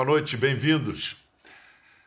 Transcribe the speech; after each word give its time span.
Boa 0.00 0.12
noite, 0.12 0.34
bem-vindos. 0.34 1.18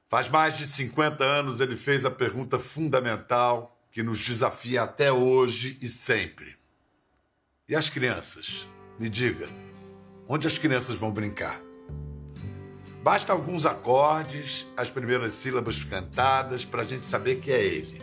Faz 0.09 0.27
mais 0.27 0.57
de 0.57 0.65
50 0.65 1.23
anos 1.23 1.59
ele 1.59 1.77
fez 1.77 2.05
a 2.05 2.09
pergunta 2.09 2.57
fundamental 2.57 3.79
que 3.91 4.01
nos 4.01 4.17
desafia 4.17 4.81
até 4.81 5.11
hoje 5.11 5.77
e 5.79 5.87
sempre. 5.87 6.55
E 7.69 7.75
as 7.75 7.89
crianças? 7.89 8.67
Me 8.99 9.07
diga, 9.07 9.47
onde 10.27 10.47
as 10.47 10.57
crianças 10.57 10.95
vão 10.95 11.11
brincar? 11.11 11.61
Basta 13.03 13.31
alguns 13.31 13.63
acordes, 13.63 14.65
as 14.75 14.89
primeiras 14.89 15.35
sílabas 15.35 15.83
cantadas 15.83 16.65
para 16.65 16.81
a 16.81 16.85
gente 16.85 17.05
saber 17.05 17.41
que 17.41 17.51
é 17.51 17.63
ele. 17.63 17.99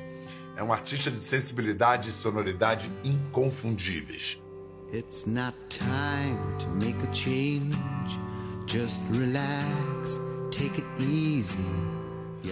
É 0.54 0.62
um 0.62 0.72
artista 0.72 1.10
de 1.10 1.18
sensibilidade 1.18 2.10
e 2.10 2.12
sonoridade 2.12 2.88
inconfundíveis. 3.02 4.40
It's 4.92 5.26
not 5.26 5.58
time 5.68 6.38
to 6.60 6.68
make 6.80 7.04
a 7.04 7.12
change. 7.12 8.29
Just 8.70 9.00
relax, 9.18 10.20
take 10.52 10.80
it 10.80 11.02
easy. 11.02 11.58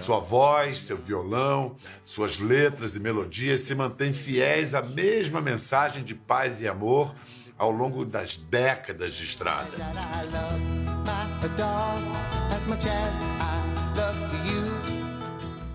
Sua 0.00 0.18
voz, 0.18 0.78
seu 0.78 0.96
violão, 0.96 1.76
suas 2.02 2.40
letras 2.40 2.96
e 2.96 2.98
melodias 3.00 3.60
se 3.60 3.72
mantêm 3.72 4.12
fiéis 4.12 4.74
à 4.74 4.82
mesma 4.82 5.40
mensagem 5.40 6.02
de 6.02 6.16
paz 6.16 6.60
e 6.60 6.66
amor 6.66 7.14
ao 7.56 7.70
longo 7.70 8.04
das 8.04 8.36
décadas 8.36 9.14
de 9.14 9.26
estrada. 9.26 9.70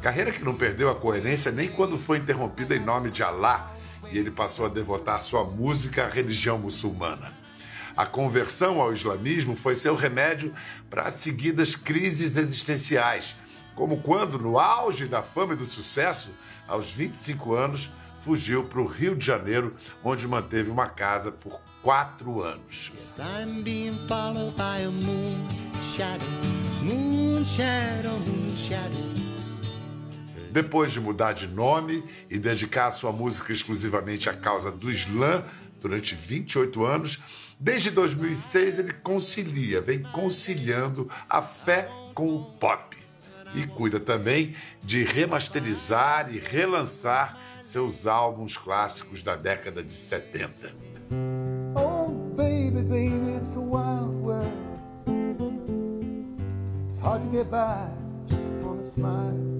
Carreira 0.01 0.29
que 0.29 0.43
não 0.43 0.55
perdeu 0.55 0.89
a 0.89 0.95
coerência 0.95 1.53
nem 1.53 1.69
quando 1.69 1.97
foi 1.97 2.17
interrompida 2.17 2.75
em 2.75 2.83
nome 2.83 3.09
de 3.11 3.23
Alá 3.23 3.73
e 4.11 4.17
ele 4.17 4.29
passou 4.29 4.65
a 4.65 4.69
devotar 4.69 5.21
sua 5.21 5.45
música 5.45 6.03
à 6.03 6.09
religião 6.09 6.59
muçulmana. 6.59 7.42
A 7.95 8.05
conversão 8.05 8.81
ao 8.81 8.91
islamismo 8.91 9.55
foi 9.55 9.75
seu 9.75 9.95
remédio 9.95 10.53
para 10.89 11.03
as 11.03 11.13
seguidas 11.13 11.75
crises 11.75 12.37
existenciais 12.37 13.35
como 13.75 13.97
quando, 14.01 14.37
no 14.37 14.59
auge 14.59 15.07
da 15.07 15.23
fama 15.23 15.53
e 15.53 15.57
do 15.57 15.65
sucesso, 15.65 16.31
aos 16.67 16.91
25 16.91 17.53
anos, 17.55 17.91
fugiu 18.19 18.63
para 18.63 18.79
o 18.79 18.85
Rio 18.85 19.15
de 19.15 19.25
Janeiro, 19.25 19.75
onde 20.03 20.27
manteve 20.27 20.69
uma 20.69 20.87
casa 20.87 21.31
por 21.31 21.59
quatro 21.81 22.41
anos. 22.41 22.91
Depois 30.51 30.91
de 30.91 31.01
mudar 31.01 31.33
de 31.33 31.47
nome 31.47 32.03
e 32.29 32.37
dedicar 32.37 32.91
sua 32.91 33.11
música 33.11 33.51
exclusivamente 33.51 34.29
à 34.29 34.33
causa 34.35 34.71
do 34.71 34.91
Islã 34.91 35.43
durante 35.83 36.15
28 36.15 36.85
anos, 36.85 37.19
desde 37.59 37.91
2006 37.91 38.79
ele 38.79 38.93
concilia, 38.93 39.81
vem 39.81 40.01
conciliando 40.01 41.11
a 41.29 41.41
fé 41.41 41.89
com 42.15 42.33
o 42.33 42.45
pop 42.53 42.97
e 43.53 43.67
cuida 43.67 43.99
também 43.99 44.55
de 44.81 45.03
remasterizar 45.03 46.33
e 46.33 46.39
relançar 46.39 47.37
seus 47.65 48.07
álbuns 48.07 48.55
clássicos 48.55 49.21
da 49.21 49.35
década 49.35 49.83
de 49.83 49.93
70. 49.93 50.73
Oh, 51.75 52.07
baby, 52.35 52.81
baby, 52.81 53.35
it's 53.37 53.57
a 53.57 53.59
wild 53.59 54.15
world. 54.23 54.51
It's 56.89 56.99
hard 56.99 57.23
to 57.23 57.27
get 57.29 57.49
by 57.51 57.89
just 58.27 58.45
upon 58.45 58.79
a 58.79 58.83
smile. 58.83 59.53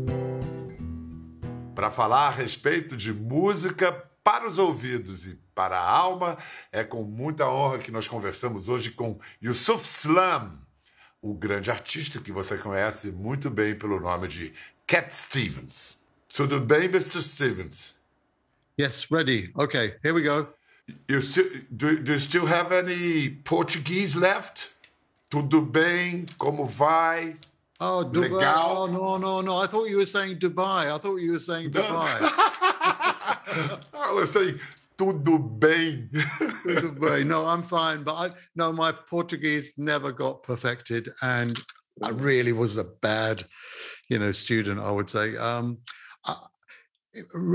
Para 1.75 1.91
falar 1.91 2.27
a 2.27 2.29
respeito 2.29 2.95
de 2.95 3.11
música 3.11 3.91
para 4.23 4.47
os 4.47 4.57
ouvidos 4.57 5.27
e 5.27 5.42
para 5.53 5.79
a 5.79 5.89
alma, 5.89 6.37
é 6.71 6.83
com 6.83 7.03
muita 7.03 7.47
honra 7.47 7.77
que 7.77 7.91
nós 7.91 8.07
conversamos 8.07 8.69
hoje 8.69 8.91
com 8.91 9.19
Yusuf 9.41 9.85
Slam 9.85 10.63
o 11.23 11.33
grande 11.33 11.71
artista 11.71 12.19
que 12.19 12.33
você 12.33 12.57
conhece 12.57 13.09
muito 13.09 13.49
bem 13.49 13.73
pelo 13.73 13.97
nome 13.97 14.27
de 14.27 14.53
Cat 14.85 15.09
Stevens. 15.15 15.97
Tudo 16.27 16.59
bem, 16.59 16.85
Mr. 16.85 17.21
Stevens? 17.21 17.95
Yes, 18.77 19.07
ready. 19.09 19.49
Okay, 19.55 19.95
here 20.03 20.13
we 20.13 20.21
go. 20.21 20.47
You 21.07 21.21
still, 21.21 21.45
do, 21.71 21.97
do 22.03 22.11
you 22.11 22.19
still 22.19 22.45
have 22.45 22.73
any 22.73 23.29
Portuguese 23.45 24.17
left? 24.17 24.71
Tudo 25.29 25.61
bem? 25.61 26.25
Como 26.37 26.65
vai? 26.65 27.37
Oh, 27.79 28.03
Dubai. 28.03 28.29
Legal? 28.29 28.77
Oh, 28.77 28.87
no, 28.87 29.17
no, 29.17 29.41
no. 29.41 29.57
I 29.57 29.67
thought 29.67 29.89
you 29.89 29.97
were 29.97 30.05
saying 30.05 30.39
Dubai. 30.39 30.91
I 30.91 30.97
thought 30.97 31.21
you 31.21 31.31
were 31.31 31.39
saying 31.39 31.71
Dubai. 31.71 32.19
I 33.93 34.11
was 34.11 34.31
saying 34.31 34.59
tudo 34.97 35.37
bem. 35.37 36.09
tudo 36.63 36.99
bem. 36.99 37.27
No, 37.27 37.45
I'm 37.45 37.61
fine. 37.61 38.03
But 38.03 38.13
I, 38.13 38.29
no, 38.55 38.71
my 38.71 38.91
Portuguese 38.91 39.73
never 39.77 40.11
got 40.11 40.43
perfected, 40.43 41.09
and 41.21 41.57
I 42.01 42.09
really 42.09 42.53
was 42.53 42.77
a 42.77 42.83
bad, 42.83 43.43
you 44.09 44.19
know, 44.19 44.31
student. 44.31 44.79
I 44.79 44.91
would 44.91 45.09
say. 45.09 45.37
Um, 45.37 45.79
I, 46.25 46.35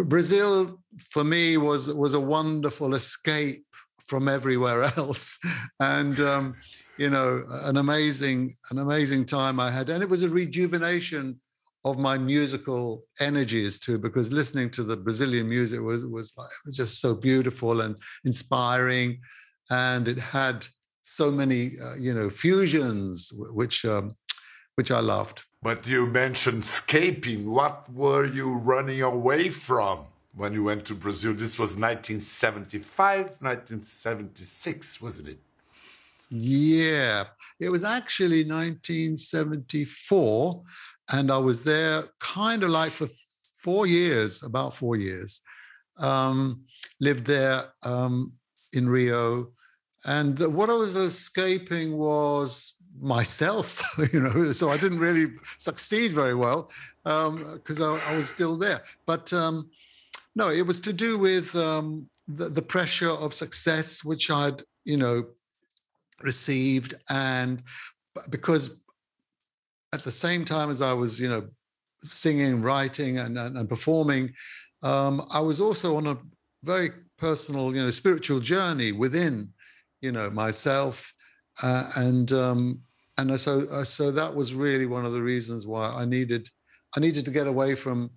Brazil 0.07 0.81
for 1.11 1.25
me 1.25 1.57
was 1.57 1.93
was 1.93 2.15
a 2.15 2.21
wonderful 2.21 2.95
escape 2.95 3.65
from 4.07 4.29
everywhere 4.29 4.83
else, 4.97 5.39
and 5.81 6.21
um, 6.21 6.57
you 6.97 7.11
know, 7.11 7.45
an 7.49 7.77
amazing 7.77 8.55
an 8.71 8.79
amazing 8.79 9.27
time 9.27 9.61
I 9.61 9.71
had, 9.71 9.89
and 9.89 10.03
it 10.03 10.09
was 10.09 10.23
a 10.23 10.29
rejuvenation 10.29 11.41
of 11.91 11.99
my 11.99 12.19
musical 12.19 13.05
energies 13.21 13.79
too, 13.79 13.99
because 13.99 14.33
listening 14.33 14.71
to 14.71 14.83
the 14.83 14.97
Brazilian 14.97 15.49
music 15.49 15.81
was 15.81 16.07
was 16.07 16.35
like 16.37 16.51
was 16.65 16.77
just 16.77 17.01
so 17.01 17.15
beautiful 17.15 17.81
and 17.81 17.97
inspiring, 18.25 19.21
and 19.71 20.09
it 20.09 20.19
had 20.19 20.67
so 21.03 21.31
many 21.31 21.73
uh, 21.83 21.95
you 21.97 22.15
know 22.15 22.29
fusions 22.29 23.33
which 23.35 23.85
um, 23.85 24.17
which 24.77 24.91
I 24.91 25.01
loved. 25.01 25.43
But 25.63 25.87
you 25.87 26.07
mentioned 26.07 26.63
escaping. 26.63 27.51
What 27.51 27.93
were 27.93 28.25
you 28.25 28.55
running 28.55 29.03
away 29.03 29.49
from 29.49 30.07
when 30.35 30.53
you 30.53 30.63
went 30.63 30.85
to 30.87 30.95
Brazil? 30.95 31.35
This 31.35 31.59
was 31.59 31.71
1975, 31.77 33.41
1976, 33.41 35.01
wasn't 35.01 35.29
it? 35.29 35.41
Yeah, 36.31 37.25
it 37.59 37.71
was 37.71 37.85
actually 37.85 38.45
1974. 38.45 40.63
And 41.11 41.31
I 41.31 41.39
was 41.39 41.65
there 41.65 42.05
kind 42.21 42.63
of 42.63 42.69
like 42.71 42.93
for 42.93 43.09
four 43.63 43.87
years, 43.87 44.43
about 44.43 44.75
four 44.75 44.97
years. 44.97 45.41
Um, 45.99 46.65
lived 47.01 47.27
there 47.27 47.65
um, 47.83 48.33
in 48.73 48.89
Rio. 48.89 49.49
And 50.05 50.39
what 50.55 50.71
I 50.71 50.75
was 50.75 50.97
escaping 50.97 51.97
was 51.97 52.75
myself, 53.01 53.97
you 54.13 54.21
know, 54.21 54.53
so 54.53 54.71
I 54.71 54.77
didn't 54.77 54.99
really 54.99 55.33
succeed 55.59 56.13
very 56.13 56.35
well 56.35 56.71
because 57.05 57.81
um, 57.81 58.01
I, 58.07 58.13
I, 58.13 58.17
was 58.17 58.29
still 58.29 58.57
there. 58.57 58.83
But 59.07 59.33
um, 59.33 59.71
no, 60.35 60.51
it 60.51 60.67
was 60.67 60.81
to 60.83 60.93
do 60.93 61.19
with 61.19 61.55
um, 61.57 62.09
the, 62.27 62.49
the 62.49 62.63
pressure 62.63 63.11
of 63.11 63.35
success, 63.35 64.05
which 64.05 64.31
I'd, 64.31 64.63
you 64.85 64.97
know, 64.97 65.25
received. 66.23 66.95
And 67.09 67.63
because 68.31 68.83
at 69.93 70.03
the 70.03 70.11
same 70.11 70.45
time 70.45 70.71
as 70.71 70.83
I 70.83 70.93
was, 70.93 71.21
you 71.21 71.29
know, 71.29 71.49
singing, 72.09 72.63
writing, 72.63 73.19
and, 73.19 73.39
and, 73.39 73.57
and 73.57 73.69
performing, 73.69 74.33
um, 74.83 75.27
I 75.31 75.41
was 75.41 75.61
also 75.61 75.97
on 75.97 76.07
a 76.07 76.19
very 76.63 76.91
personal, 77.19 77.75
you 77.75 77.83
know, 77.83 77.91
spiritual 77.91 78.41
journey 78.41 78.93
within, 78.93 79.53
you 80.01 80.13
know, 80.13 80.31
myself, 80.31 81.13
uh, 81.63 81.91
and 81.97 82.33
um, 82.33 82.81
and 83.17 83.39
so 83.39 83.63
uh, 83.73 83.83
so 83.83 84.11
that 84.13 84.35
was 84.35 84.55
really 84.55 84.87
one 84.87 85.05
of 85.05 85.13
the 85.13 85.23
reasons 85.23 85.67
why 85.67 85.89
I 85.89 86.05
needed 86.05 86.49
I 86.97 87.01
needed 87.01 87.25
to 87.25 87.31
get 87.33 87.49
away 87.49 87.75
from 87.75 88.11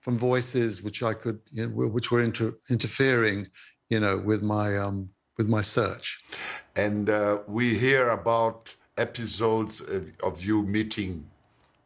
from 0.00 0.18
voices 0.18 0.82
which 0.82 1.02
I 1.02 1.14
could, 1.14 1.40
you 1.50 1.66
know, 1.66 1.72
which 1.88 2.10
were 2.10 2.20
inter- 2.20 2.54
interfering, 2.70 3.48
you 3.88 4.00
know, 4.00 4.18
with 4.18 4.42
my 4.42 4.76
um, 4.76 5.08
with 5.38 5.48
my 5.48 5.60
search. 5.60 6.18
And 6.76 7.08
uh, 7.08 7.38
we 7.46 7.78
hear 7.78 8.10
about 8.10 8.74
episodes 8.96 9.80
of 10.22 10.44
you 10.44 10.62
meeting 10.62 11.26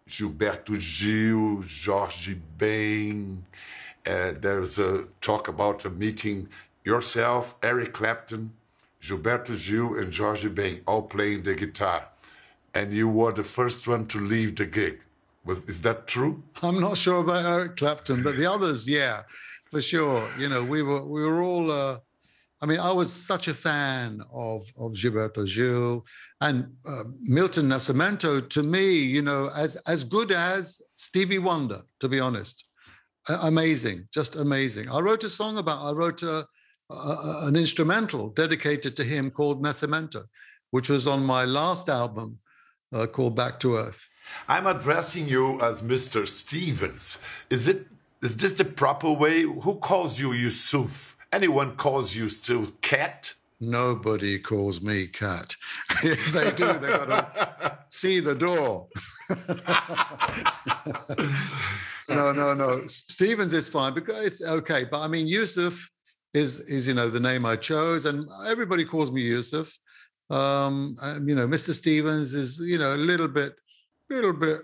Gilberto 0.09 0.79
Gil, 0.79 1.63
Jorge 1.85 2.35
Ben. 2.57 3.45
Uh, 4.07 4.33
there's 4.41 4.79
a 4.79 5.05
talk 5.21 5.49
about 5.49 5.85
a 5.85 5.91
meeting 5.91 6.49
yourself, 6.85 7.55
Eric 7.63 7.93
Clapton, 7.93 8.53
Gilberto 9.03 9.57
Gil, 9.57 9.99
and 9.99 10.15
Jorge 10.15 10.49
Ben 10.49 10.81
all 10.87 11.03
playing 11.03 11.43
the 11.43 11.55
guitar, 11.55 12.09
and 12.73 12.91
you 12.93 13.09
were 13.09 13.33
the 13.33 13.43
first 13.43 13.87
one 13.87 14.07
to 14.07 14.19
leave 14.19 14.57
the 14.57 14.65
gig. 14.65 15.01
Was 15.45 15.67
is 15.67 15.83
that 15.83 16.07
true? 16.07 16.43
I'm 16.63 16.81
not 16.81 16.97
sure 16.97 17.21
about 17.21 17.45
Eric 17.45 17.77
Clapton, 17.77 18.23
but 18.23 18.37
the 18.37 18.47
others, 18.47 18.89
yeah, 18.89 19.23
for 19.67 19.81
sure. 19.81 20.31
You 20.39 20.49
know, 20.49 20.65
we 20.65 20.83
were 20.83 21.05
we 21.05 21.23
were 21.23 21.43
all. 21.43 21.71
Uh, 21.71 21.99
I 22.61 22.67
mean, 22.67 22.81
I 22.81 22.91
was 22.91 23.13
such 23.13 23.47
a 23.47 23.55
fan 23.55 24.21
of, 24.33 24.63
of 24.79 24.93
Gilberto 24.93 25.47
Gil 25.47 26.05
and 26.41 26.73
uh, 26.85 27.05
Milton 27.21 27.67
Nascimento. 27.69 28.49
To 28.49 28.63
me, 28.63 28.95
you 28.99 29.23
know, 29.23 29.51
as 29.55 29.77
as 29.87 30.03
good 30.05 30.33
as 30.33 30.83
Stevie 30.95 31.39
Wonder, 31.39 31.83
to 32.01 32.09
be 32.09 32.19
honest, 32.19 32.65
amazing, 33.43 34.09
just 34.13 34.35
amazing. 34.37 34.89
I 34.91 34.99
wrote 35.01 35.25
a 35.25 35.29
song 35.29 35.59
about. 35.59 35.85
I 35.85 35.93
wrote 35.93 36.23
a, 36.23 36.47
a, 36.91 37.41
an 37.43 37.55
instrumental 37.55 38.31
dedicated 38.31 38.97
to 38.97 39.05
him 39.05 39.31
called 39.31 39.63
Nascimento, 39.63 40.25
which 40.71 40.89
was 40.89 41.07
on 41.07 41.25
my 41.25 41.45
last 41.45 41.89
album, 41.89 42.39
uh, 42.93 43.07
called 43.07 43.37
Back 43.37 43.61
to 43.61 43.77
Earth. 43.77 44.09
I'm 44.49 44.67
addressing 44.67 45.29
you 45.29 45.61
as 45.61 45.81
Mr. 45.83 46.27
Stevens. 46.27 47.19
Is 47.51 47.69
it 47.69 47.87
is 48.21 48.37
this 48.37 48.55
the 48.55 48.65
proper 48.65 49.13
way? 49.13 49.43
Who 49.43 49.77
calls 49.77 50.19
you 50.19 50.33
Yusuf? 50.33 51.17
Anyone 51.33 51.77
calls 51.77 52.15
you 52.15 52.29
still 52.29 52.67
Cat? 52.81 53.35
Nobody 53.61 54.39
calls 54.39 54.81
me 54.81 55.07
Cat. 55.07 55.55
if 56.03 56.33
they 56.33 56.51
do, 56.53 56.73
they've 56.75 57.07
got 57.07 57.61
to 57.61 57.79
see 57.89 58.21
the 58.21 58.35
door. 58.35 58.89
no, 62.09 62.33
no, 62.33 62.55
no. 62.55 62.87
Stevens 62.87 63.53
is 63.53 63.69
fine 63.69 63.95
because 63.95 64.25
it's 64.25 64.43
okay. 64.43 64.85
But 64.85 65.01
I 65.01 65.09
mean, 65.09 65.27
Yusuf 65.27 65.91
is 66.33 66.61
is 66.61 66.89
you 66.89 66.95
know 66.95 67.09
the 67.09 67.21
name 67.21 67.45
I 67.45 67.57
chose, 67.57 68.07
and 68.07 68.27
everybody 68.47 68.85
calls 68.85 69.11
me 69.11 69.23
Yusuf. 69.23 69.77
Um, 70.31 70.97
and, 71.03 71.29
you 71.29 71.35
know, 71.35 71.47
Mr. 71.47 71.73
Stevens 71.73 72.35
is 72.35 72.59
you 72.59 72.79
know 72.79 72.95
a 72.95 72.97
little 72.97 73.29
bit, 73.29 73.55
little 74.09 74.33
bit 74.33 74.61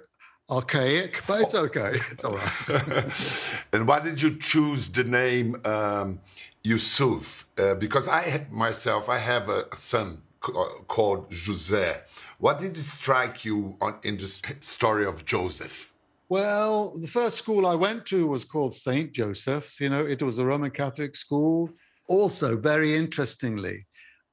archaic, 0.51 1.21
but 1.27 1.43
it's 1.43 1.55
okay. 1.55 1.93
It's 2.13 2.25
all 2.25 2.37
right. 2.37 3.53
and 3.73 3.87
why 3.87 4.01
did 4.01 4.21
you 4.21 4.39
choose 4.39 4.89
the 4.89 5.05
name 5.05 5.61
um, 5.65 6.21
Yusuf? 6.65 7.47
Uh, 7.59 7.75
because 7.75 8.09
I 8.09 8.47
myself, 8.51 9.09
I 9.09 9.19
have 9.19 9.49
a 9.49 9.65
son 9.77 10.23
called 10.41 11.31
José. 11.31 12.01
What 12.39 12.59
did 12.59 12.77
it 12.77 12.83
strike 12.83 13.45
you 13.45 13.77
on, 13.81 13.99
in 14.03 14.17
the 14.17 14.27
story 14.61 15.07
of 15.07 15.25
Joseph? 15.25 15.93
Well, 16.29 16.93
the 16.99 17.07
first 17.07 17.37
school 17.37 17.67
I 17.67 17.75
went 17.75 18.07
to 18.07 18.27
was 18.27 18.45
called 18.45 18.75
St. 18.75 19.13
Joseph's. 19.13 19.81
You 19.81 19.91
know, 19.91 20.05
it 20.05 20.23
was 20.23 20.39
a 20.39 20.47
Roman 20.47 20.71
Catholic 20.71 21.15
school. 21.15 21.71
Also, 22.09 22.57
very 22.57 22.95
interestingly, 22.95 23.87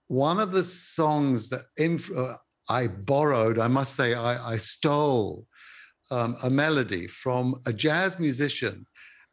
one 0.08 0.40
of 0.40 0.52
the 0.52 0.64
songs 0.64 1.50
that 1.50 1.62
uh, 2.18 2.36
I 2.70 2.88
borrowed, 2.88 3.60
I 3.60 3.68
must 3.68 3.96
say, 3.96 4.14
I, 4.14 4.54
I 4.54 4.58
stole 4.58 5.46
um, 6.10 6.36
a 6.44 6.50
melody 6.50 7.08
from 7.08 7.56
a 7.66 7.74
jazz 7.74 8.20
musician. 8.20 8.86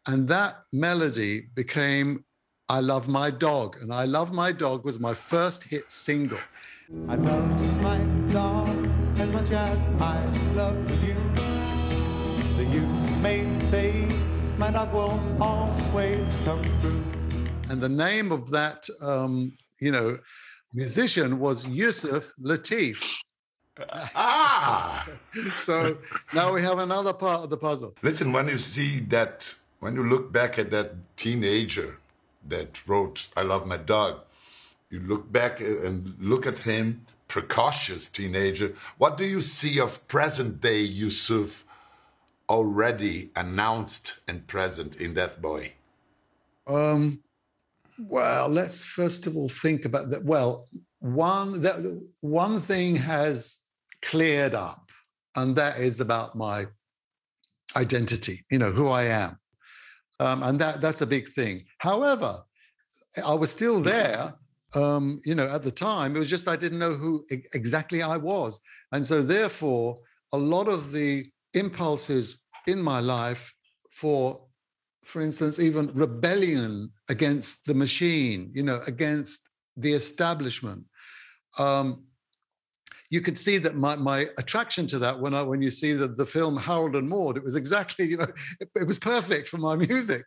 And 0.06 0.28
that 0.28 0.62
melody 0.72 1.48
became 1.54 2.24
I 2.70 2.80
Love 2.80 3.08
My 3.08 3.30
Dog. 3.30 3.78
And 3.80 3.90
I 3.94 4.04
Love 4.04 4.34
My 4.34 4.52
Dog 4.52 4.84
was 4.84 5.00
my 5.00 5.14
first 5.14 5.64
hit 5.64 5.90
single. 5.90 6.38
I 7.08 7.14
love 7.14 7.80
my 7.80 7.96
dog 8.30 8.68
as 9.18 9.30
much 9.30 9.50
as 9.50 9.78
I 9.98 10.22
love 10.54 10.76
you. 11.02 11.14
The 12.58 12.64
youth 12.70 13.22
may 13.22 13.42
fade, 13.70 14.12
my 14.58 14.70
dog 14.70 14.92
will 14.92 15.18
always 15.42 16.26
come 16.44 16.62
through. 16.82 17.02
And 17.70 17.80
the 17.80 17.88
name 17.88 18.32
of 18.32 18.50
that, 18.50 18.86
um, 19.00 19.56
you 19.80 19.90
know, 19.90 20.18
musician 20.74 21.38
was 21.38 21.66
Yusef 21.66 22.34
Lateef. 22.38 23.02
Ah! 24.14 25.08
so 25.56 25.96
now 26.34 26.52
we 26.52 26.60
have 26.60 26.80
another 26.80 27.14
part 27.14 27.44
of 27.44 27.48
the 27.48 27.56
puzzle. 27.56 27.94
Listen, 28.02 28.30
when 28.30 28.46
you 28.46 28.58
see 28.58 29.00
that, 29.08 29.54
when 29.80 29.94
you 29.94 30.02
look 30.06 30.32
back 30.32 30.58
at 30.58 30.70
that 30.72 30.92
teenager 31.16 31.96
that 32.48 32.86
wrote 32.86 33.28
I 33.36 33.42
Love 33.42 33.66
My 33.66 33.76
Dog, 33.76 34.20
you 34.90 35.00
look 35.00 35.30
back 35.30 35.60
and 35.60 36.14
look 36.18 36.46
at 36.46 36.60
him, 36.60 37.06
precocious 37.28 38.08
teenager. 38.08 38.74
What 38.96 39.18
do 39.18 39.24
you 39.24 39.40
see 39.40 39.78
of 39.78 40.06
present 40.08 40.60
day 40.60 40.80
Yusuf 40.80 41.64
already 42.48 43.30
announced 43.36 44.18
and 44.26 44.46
present 44.46 44.96
in 44.96 45.14
that 45.14 45.42
boy? 45.42 45.72
Um, 46.66 47.22
well, 47.98 48.48
let's 48.48 48.84
first 48.84 49.26
of 49.26 49.36
all 49.36 49.48
think 49.48 49.84
about 49.84 50.10
that. 50.10 50.24
Well, 50.24 50.68
one 51.00 51.62
that 51.62 52.02
one 52.20 52.60
thing 52.60 52.96
has 52.96 53.58
cleared 54.02 54.54
up, 54.54 54.90
and 55.34 55.56
that 55.56 55.78
is 55.78 56.00
about 56.00 56.36
my 56.36 56.66
identity. 57.76 58.44
You 58.50 58.58
know 58.58 58.72
who 58.72 58.88
I 58.88 59.04
am, 59.04 59.38
um, 60.20 60.42
and 60.42 60.58
that 60.58 60.80
that's 60.80 61.00
a 61.00 61.06
big 61.06 61.28
thing. 61.28 61.64
However, 61.78 62.42
I 63.24 63.34
was 63.34 63.50
still 63.50 63.80
there 63.80 64.34
um, 64.74 65.20
you 65.24 65.34
know, 65.34 65.48
at 65.48 65.62
the 65.62 65.70
time, 65.70 66.14
it 66.14 66.18
was 66.18 66.30
just 66.30 66.48
I 66.48 66.56
didn't 66.56 66.78
know 66.78 66.92
who 66.92 67.24
exactly 67.30 68.02
I 68.02 68.16
was. 68.16 68.60
And 68.92 69.06
so, 69.06 69.22
therefore, 69.22 69.98
a 70.32 70.38
lot 70.38 70.68
of 70.68 70.92
the 70.92 71.26
impulses 71.54 72.38
in 72.66 72.82
my 72.82 73.00
life 73.00 73.54
for, 73.90 74.46
for 75.04 75.22
instance, 75.22 75.58
even 75.58 75.90
rebellion 75.94 76.92
against 77.08 77.64
the 77.64 77.74
machine, 77.74 78.50
you 78.52 78.62
know, 78.62 78.80
against 78.86 79.48
the 79.76 79.92
establishment. 79.92 80.84
Um, 81.58 82.04
you 83.10 83.20
could 83.20 83.38
see 83.38 83.58
that 83.58 83.74
my, 83.74 83.96
my 83.96 84.26
attraction 84.36 84.86
to 84.88 84.98
that 84.98 85.18
when 85.18 85.34
I 85.34 85.42
when 85.42 85.62
you 85.62 85.70
see 85.70 85.92
the, 85.94 86.08
the 86.08 86.26
film 86.26 86.56
Harold 86.56 86.94
and 86.94 87.08
Maude, 87.08 87.36
it 87.36 87.44
was 87.44 87.56
exactly, 87.56 88.04
you 88.10 88.18
know, 88.18 88.26
it, 88.60 88.68
it 88.74 88.86
was 88.86 88.98
perfect 88.98 89.48
for 89.48 89.58
my 89.58 89.76
music 89.88 90.24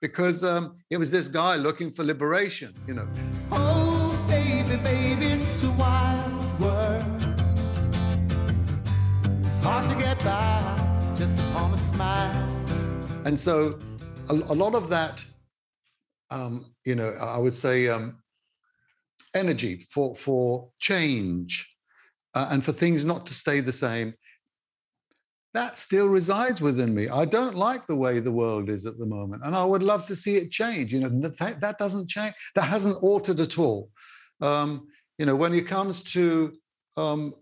because 0.00 0.42
um, 0.44 0.76
it 0.90 0.96
was 0.96 1.10
this 1.10 1.28
guy 1.28 1.56
looking 1.56 1.90
for 1.90 2.04
liberation, 2.04 2.74
you 2.86 2.94
know. 2.94 3.08
Oh 3.52 4.22
baby, 4.28 4.76
baby, 4.76 5.26
it's 5.26 5.62
a 5.62 5.70
wild 5.72 6.60
world. 6.60 7.26
It's 9.44 9.58
hard 9.58 9.88
to 9.88 9.96
get 9.96 10.18
by 10.24 11.12
just 11.16 11.38
upon 11.38 11.72
a 11.72 11.78
smile. 11.78 12.50
And 13.24 13.38
so, 13.38 13.78
a, 14.28 14.34
a 14.34 14.56
lot 14.56 14.74
of 14.74 14.90
that, 14.90 15.24
um, 16.30 16.74
you 16.84 16.96
know, 16.96 17.12
I 17.22 17.38
would 17.38 17.54
say, 17.54 17.88
um, 17.88 18.18
energy 19.34 19.76
for 19.78 20.14
for 20.14 20.70
change 20.78 21.73
uh, 22.34 22.48
and 22.50 22.64
for 22.64 22.72
things 22.72 23.04
not 23.04 23.26
to 23.26 23.34
stay 23.34 23.60
the 23.60 23.72
same 23.72 24.14
that 25.54 25.78
still 25.78 26.08
resides 26.08 26.60
within 26.60 26.92
me. 26.92 27.08
I 27.08 27.24
don't 27.24 27.54
like 27.54 27.86
the 27.86 27.94
way 27.94 28.18
the 28.18 28.32
world 28.32 28.68
is 28.68 28.86
at 28.86 28.98
the 28.98 29.06
moment, 29.06 29.42
and 29.44 29.54
I 29.54 29.64
would 29.64 29.84
love 29.84 30.04
to 30.08 30.16
see 30.16 30.36
it 30.36 30.50
change. 30.50 30.92
You 30.92 31.00
know, 31.00 31.08
that, 31.08 31.60
that 31.60 31.78
doesn't 31.78 32.10
change. 32.10 32.34
That 32.56 32.64
hasn't 32.64 33.02
altered 33.02 33.38
at 33.38 33.56
all. 33.56 33.88
Um, 34.40 34.88
you 35.16 35.26
know, 35.26 35.36
when 35.36 35.54
it 35.54 35.66
comes 35.68 36.02
to 36.14 36.52
um, 36.96 37.34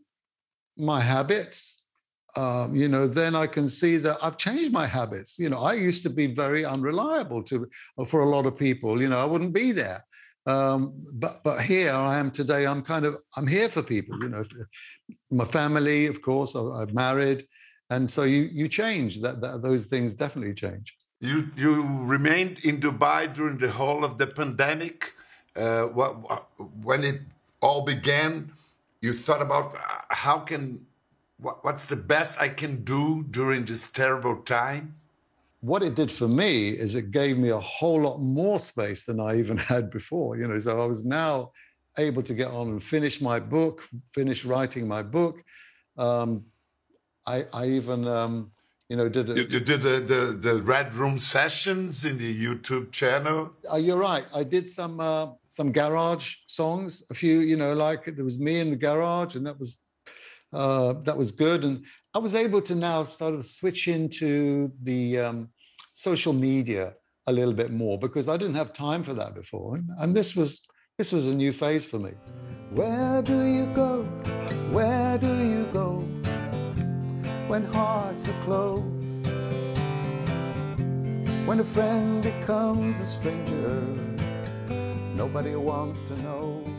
my 0.77 1.01
habits, 1.01 1.87
um, 2.37 2.77
you 2.77 2.87
know, 2.87 3.07
then 3.07 3.35
I 3.35 3.47
can 3.47 3.67
see 3.67 3.97
that 3.99 4.19
I've 4.23 4.37
changed 4.37 4.73
my 4.73 4.87
habits. 4.87 5.39
You 5.39 5.49
know, 5.49 5.61
I 5.61 5.73
used 5.73 6.03
to 6.03 6.11
be 6.11 6.27
very 6.27 6.67
unreliable 6.67 7.43
to 7.45 7.67
for 8.07 8.21
a 8.21 8.29
lot 8.29 8.45
of 8.45 8.59
people. 8.59 9.01
You 9.01 9.09
know, 9.09 9.19
I 9.19 9.25
wouldn't 9.25 9.55
be 9.55 9.73
there. 9.73 10.05
Um, 10.47 10.93
but 11.13 11.43
but 11.45 11.61
here 11.61 11.93
I 11.93 12.19
am 12.19 12.31
today. 12.31 12.67
I'm 12.67 12.83
kind 12.83 13.05
of 13.05 13.17
I'm 13.37 13.47
here 13.47 13.69
for 13.69 13.83
people. 13.83 14.19
You 14.23 14.29
know, 14.29 14.45
my 15.31 15.45
family, 15.45 16.07
of 16.07 16.21
course. 16.21 16.57
I, 16.57 16.83
am 16.83 16.95
married, 16.95 17.47
and 17.91 18.11
so 18.11 18.25
you 18.25 18.43
you 18.53 18.67
change. 18.69 19.21
That, 19.21 19.41
that 19.41 19.63
those 19.63 19.87
things 19.87 20.15
definitely 20.15 20.55
change. 20.55 20.97
You 21.21 21.49
you 21.57 21.73
remained 22.17 22.59
in 22.65 22.81
Dubai 22.81 23.33
during 23.33 23.59
the 23.59 23.71
whole 23.71 24.05
of 24.05 24.19
the 24.19 24.27
pandemic 24.27 25.13
uh, 25.57 25.85
when 26.83 27.05
it 27.05 27.21
all 27.61 27.83
began, 27.83 28.53
you 29.01 29.15
thought 29.15 29.43
about 29.43 29.75
uh, 29.75 29.81
how 30.11 30.39
can, 30.39 30.85
what, 31.39 31.65
what's 31.65 31.87
the 31.87 31.97
best 31.97 32.41
I 32.41 32.49
can 32.49 32.85
do 32.85 33.25
during 33.31 33.65
this 33.65 33.91
terrible 33.91 34.37
time? 34.43 34.97
What 35.63 35.83
it 35.83 35.95
did 35.95 36.11
for 36.11 36.29
me 36.29 36.71
is 36.71 36.95
it 36.95 37.13
gave 37.13 37.39
me 37.39 37.51
a 37.51 37.59
whole 37.59 38.01
lot 38.03 38.19
more 38.19 38.59
space 38.59 39.05
than 39.07 39.21
I 39.21 39.39
even 39.39 39.57
had 39.73 39.91
before. 39.91 40.37
You 40.37 40.49
know, 40.49 40.59
so 40.59 40.81
I 40.81 40.87
was 40.87 41.05
now 41.05 41.53
able 41.99 42.23
to 42.23 42.35
get 42.35 42.49
on 42.49 42.69
and 42.69 42.83
finish 42.83 43.21
my 43.21 43.39
book, 43.39 43.89
finish 44.13 44.45
writing 44.45 44.87
my 44.87 45.03
book. 45.03 45.43
Um, 45.97 46.45
I, 47.27 47.47
I 47.53 47.67
even 47.69 48.09
um, 48.09 48.51
you 48.93 48.97
know, 48.97 49.09
did 49.09 49.31
a, 49.31 49.35
you, 49.35 49.45
you 49.45 49.61
did 49.61 49.81
the, 49.81 50.01
the, 50.01 50.37
the 50.39 50.63
Red 50.63 50.93
Room 50.93 51.17
sessions 51.17 52.05
in 52.05 52.19
the 52.19 52.45
YouTube 52.45 52.93
channel. 52.93 53.51
Uh, 53.73 53.77
you're 53.77 53.97
right. 53.97 54.27
I 54.35 54.45
did 54.45 54.69
some 54.69 55.01
uh, 55.01 55.29
some 55.49 55.73
garage 55.73 56.37
songs. 56.47 57.03
A 57.11 57.15
few, 57.15 57.41
you 57.41 57.57
know, 57.57 57.73
like 57.73 58.05
there 58.05 58.25
was 58.25 58.39
me 58.39 58.61
in 58.61 58.69
the 58.69 58.77
garage, 58.77 59.37
and 59.37 59.47
that 59.47 59.59
was 59.59 59.83
uh, 60.53 60.93
that 61.05 61.17
was 61.17 61.33
good. 61.33 61.65
And 61.65 61.87
I 62.13 62.19
was 62.19 62.35
able 62.35 62.61
to 62.61 62.75
now 62.75 63.05
sort 63.05 63.33
of 63.33 63.47
switch 63.47 63.89
into 63.89 64.71
the 64.83 65.21
um, 65.21 65.49
social 65.93 66.33
media 66.33 66.95
a 67.27 67.33
little 67.33 67.55
bit 67.55 67.71
more 67.71 67.99
because 67.99 68.29
I 68.29 68.37
didn't 68.37 68.57
have 68.57 68.73
time 68.73 69.03
for 69.03 69.15
that 69.15 69.35
before, 69.35 69.81
and, 69.99 70.17
this 70.17 70.35
was 70.35 70.67
this 70.99 71.13
was 71.13 71.27
a 71.27 71.35
new 71.35 71.53
phase 71.53 71.85
for 71.85 71.99
me. 71.99 72.13
Where 72.71 73.23
do 73.23 73.45
you 73.45 73.67
go? 73.75 74.03
Where 74.71 75.19
do 75.19 75.27
you 75.27 75.65
go? 75.73 76.05
when 77.53 77.67
hearts 77.67 78.27
are 78.29 78.43
closed, 78.45 79.27
when 81.47 81.61
a 81.61 81.65
friend 81.65 82.23
becomes 82.23 82.99
a 82.99 83.05
stranger, 83.05 83.83
nobody 85.15 85.55
wants 85.55 86.03
to 86.05 86.17
know. 86.23 86.72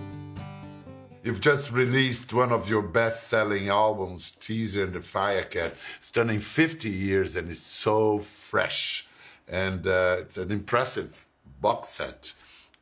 You've 1.24 1.40
just 1.40 1.72
released 1.72 2.34
one 2.34 2.52
of 2.52 2.70
your 2.70 2.82
best 2.82 3.30
selling 3.30 3.70
albums, 3.70 4.32
Teaser 4.42 4.84
and 4.84 4.92
the 4.92 5.00
Firecat. 5.00 5.72
It's 5.96 6.12
turning 6.12 6.42
50 6.42 6.90
years 6.90 7.38
and 7.38 7.50
it's 7.50 7.62
so 7.62 8.18
fresh. 8.18 9.08
And 9.48 9.88
uh, 9.88 10.18
it's 10.20 10.36
an 10.36 10.52
impressive 10.52 11.26
box 11.62 11.88
set 11.88 12.34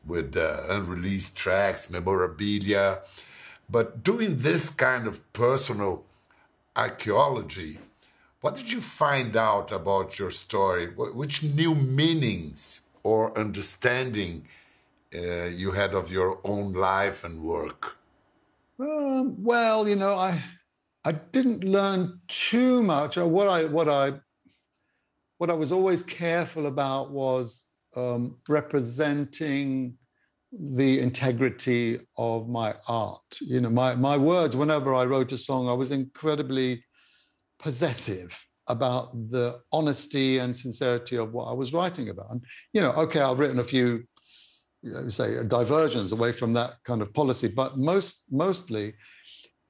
with 0.07 0.35
uh, 0.35 0.63
unreleased 0.69 1.35
tracks, 1.35 1.91
memorabilia. 1.91 3.01
But 3.69 4.01
doing 4.03 4.39
this 4.39 4.71
kind 4.71 5.05
of 5.05 5.21
personal 5.33 6.03
archaeology, 6.75 7.77
what 8.39 8.55
did 8.55 8.73
you 8.73 8.81
find 8.81 9.37
out 9.37 9.71
about 9.71 10.17
your 10.17 10.31
story? 10.31 10.87
Which 10.87 11.43
new 11.43 11.75
meanings 11.75 12.81
or 13.03 13.37
understanding 13.37 14.47
uh, 15.13 15.43
you 15.45 15.73
had 15.73 15.93
of 15.93 16.11
your 16.11 16.39
own 16.43 16.73
life 16.73 17.23
and 17.23 17.43
work? 17.43 17.97
Um, 18.81 19.35
well, 19.43 19.87
you 19.87 19.95
know, 19.95 20.15
I 20.15 20.41
I 21.05 21.11
didn't 21.11 21.63
learn 21.63 22.19
too 22.27 22.81
much. 22.81 23.17
Uh, 23.17 23.27
what 23.27 23.47
I 23.47 23.65
what 23.65 23.87
I 23.87 24.13
what 25.37 25.51
I 25.51 25.53
was 25.53 25.71
always 25.71 26.01
careful 26.01 26.65
about 26.65 27.11
was 27.11 27.65
um, 27.95 28.37
representing 28.47 29.97
the 30.51 30.99
integrity 30.99 31.99
of 32.17 32.49
my 32.49 32.73
art. 32.87 33.37
You 33.41 33.61
know, 33.61 33.69
my 33.69 33.93
my 33.95 34.17
words. 34.17 34.55
Whenever 34.55 34.95
I 34.95 35.05
wrote 35.05 35.31
a 35.31 35.37
song, 35.37 35.69
I 35.69 35.73
was 35.73 35.91
incredibly 35.91 36.83
possessive 37.59 38.43
about 38.67 39.11
the 39.29 39.59
honesty 39.71 40.39
and 40.39 40.55
sincerity 40.55 41.17
of 41.17 41.33
what 41.33 41.45
I 41.45 41.53
was 41.53 41.73
writing 41.73 42.09
about. 42.09 42.31
And 42.31 42.43
you 42.73 42.81
know, 42.81 42.93
okay, 42.93 43.19
I've 43.19 43.37
written 43.37 43.59
a 43.59 43.63
few, 43.63 44.05
say, 45.09 45.43
diversions 45.43 46.11
away 46.11 46.31
from 46.31 46.53
that 46.53 46.75
kind 46.83 47.01
of 47.01 47.13
policy, 47.13 47.47
but 47.47 47.77
most 47.77 48.25
mostly. 48.31 48.93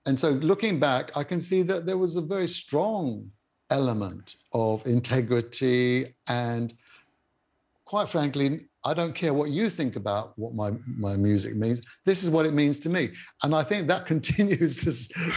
And 0.06 0.18
so, 0.18 0.32
looking 0.32 0.80
back, 0.80 1.16
I 1.16 1.24
can 1.24 1.40
see 1.40 1.62
that 1.64 1.86
there 1.86 1.98
was 1.98 2.16
a 2.16 2.22
very 2.22 2.48
strong 2.48 3.30
element 3.70 4.36
of 4.54 4.86
integrity 4.86 6.14
and 6.28 6.74
quite 7.92 8.08
frankly, 8.08 8.68
I 8.86 8.94
don't 8.94 9.14
care 9.14 9.34
what 9.34 9.50
you 9.50 9.70
think 9.70 9.98
about 9.98 10.32
what 10.40 10.54
my, 10.56 10.72
my 10.98 11.18
music 11.18 11.58
means. 11.58 11.82
This 12.06 12.24
is 12.24 12.30
what 12.30 12.46
it 12.46 12.54
means 12.54 12.80
to 12.80 12.90
me. 12.90 13.12
And 13.44 13.54
I 13.54 13.64
think 13.64 13.90
that 13.90 14.06
continues 14.14 14.78
to, 14.86 14.92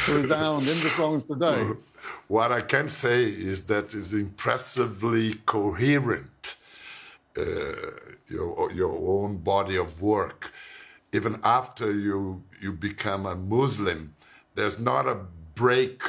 to 0.06 0.14
resound 0.14 0.62
in 0.62 0.78
the 0.84 0.90
songs 0.90 1.24
today. 1.24 1.60
What 2.28 2.52
I 2.52 2.60
can 2.60 2.88
say 2.88 3.24
is 3.24 3.64
that 3.64 3.94
it's 3.94 4.12
impressively 4.12 5.34
coherent, 5.46 6.56
your, 7.36 8.72
your 8.72 8.92
own 8.92 9.38
body 9.38 9.76
of 9.76 10.02
work. 10.02 10.52
Even 11.12 11.38
after 11.44 11.92
you, 11.92 12.42
you 12.60 12.72
become 12.72 13.26
a 13.26 13.34
Muslim, 13.34 14.14
there's 14.54 14.78
not 14.78 15.06
a 15.06 15.18
break 15.54 16.02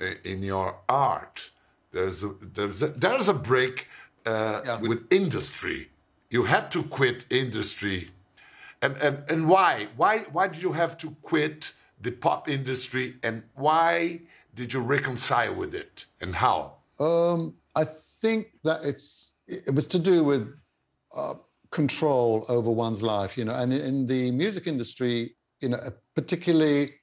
uh, 0.00 0.06
in 0.24 0.42
your 0.42 0.76
art. 0.88 1.50
There's 1.92 2.22
a, 2.22 2.34
there's 2.40 2.82
a, 2.82 2.88
there's 2.88 3.28
a 3.28 3.34
break 3.34 3.88
uh, 4.26 4.60
yeah. 4.64 4.80
with 4.80 5.06
industry. 5.10 5.88
You 6.30 6.42
had 6.42 6.70
to 6.72 6.82
quit 6.82 7.24
industry, 7.30 8.10
and 8.82 8.96
and 8.96 9.22
and 9.30 9.48
why? 9.48 9.88
Why 9.96 10.18
why 10.32 10.48
did 10.48 10.62
you 10.62 10.72
have 10.72 10.98
to 10.98 11.16
quit 11.22 11.72
the 12.00 12.10
pop 12.10 12.48
industry, 12.48 13.16
and 13.22 13.42
why 13.54 14.20
did 14.54 14.74
you 14.74 14.80
reconcile 14.80 15.54
with 15.54 15.74
it, 15.74 16.06
and 16.20 16.34
how? 16.34 16.74
Um, 16.98 17.54
I 17.74 17.84
think 17.84 18.48
that 18.64 18.84
it's 18.84 19.35
it 19.46 19.74
was 19.74 19.86
to 19.88 19.98
do 19.98 20.24
with 20.24 20.62
uh, 21.16 21.34
control 21.70 22.44
over 22.48 22.70
one's 22.70 23.02
life, 23.02 23.36
you 23.38 23.44
know, 23.44 23.54
and 23.54 23.72
in 23.72 24.06
the 24.06 24.30
music 24.30 24.66
industry, 24.66 25.36
you 25.60 25.68
know, 25.68 25.78
particularly 26.14 26.94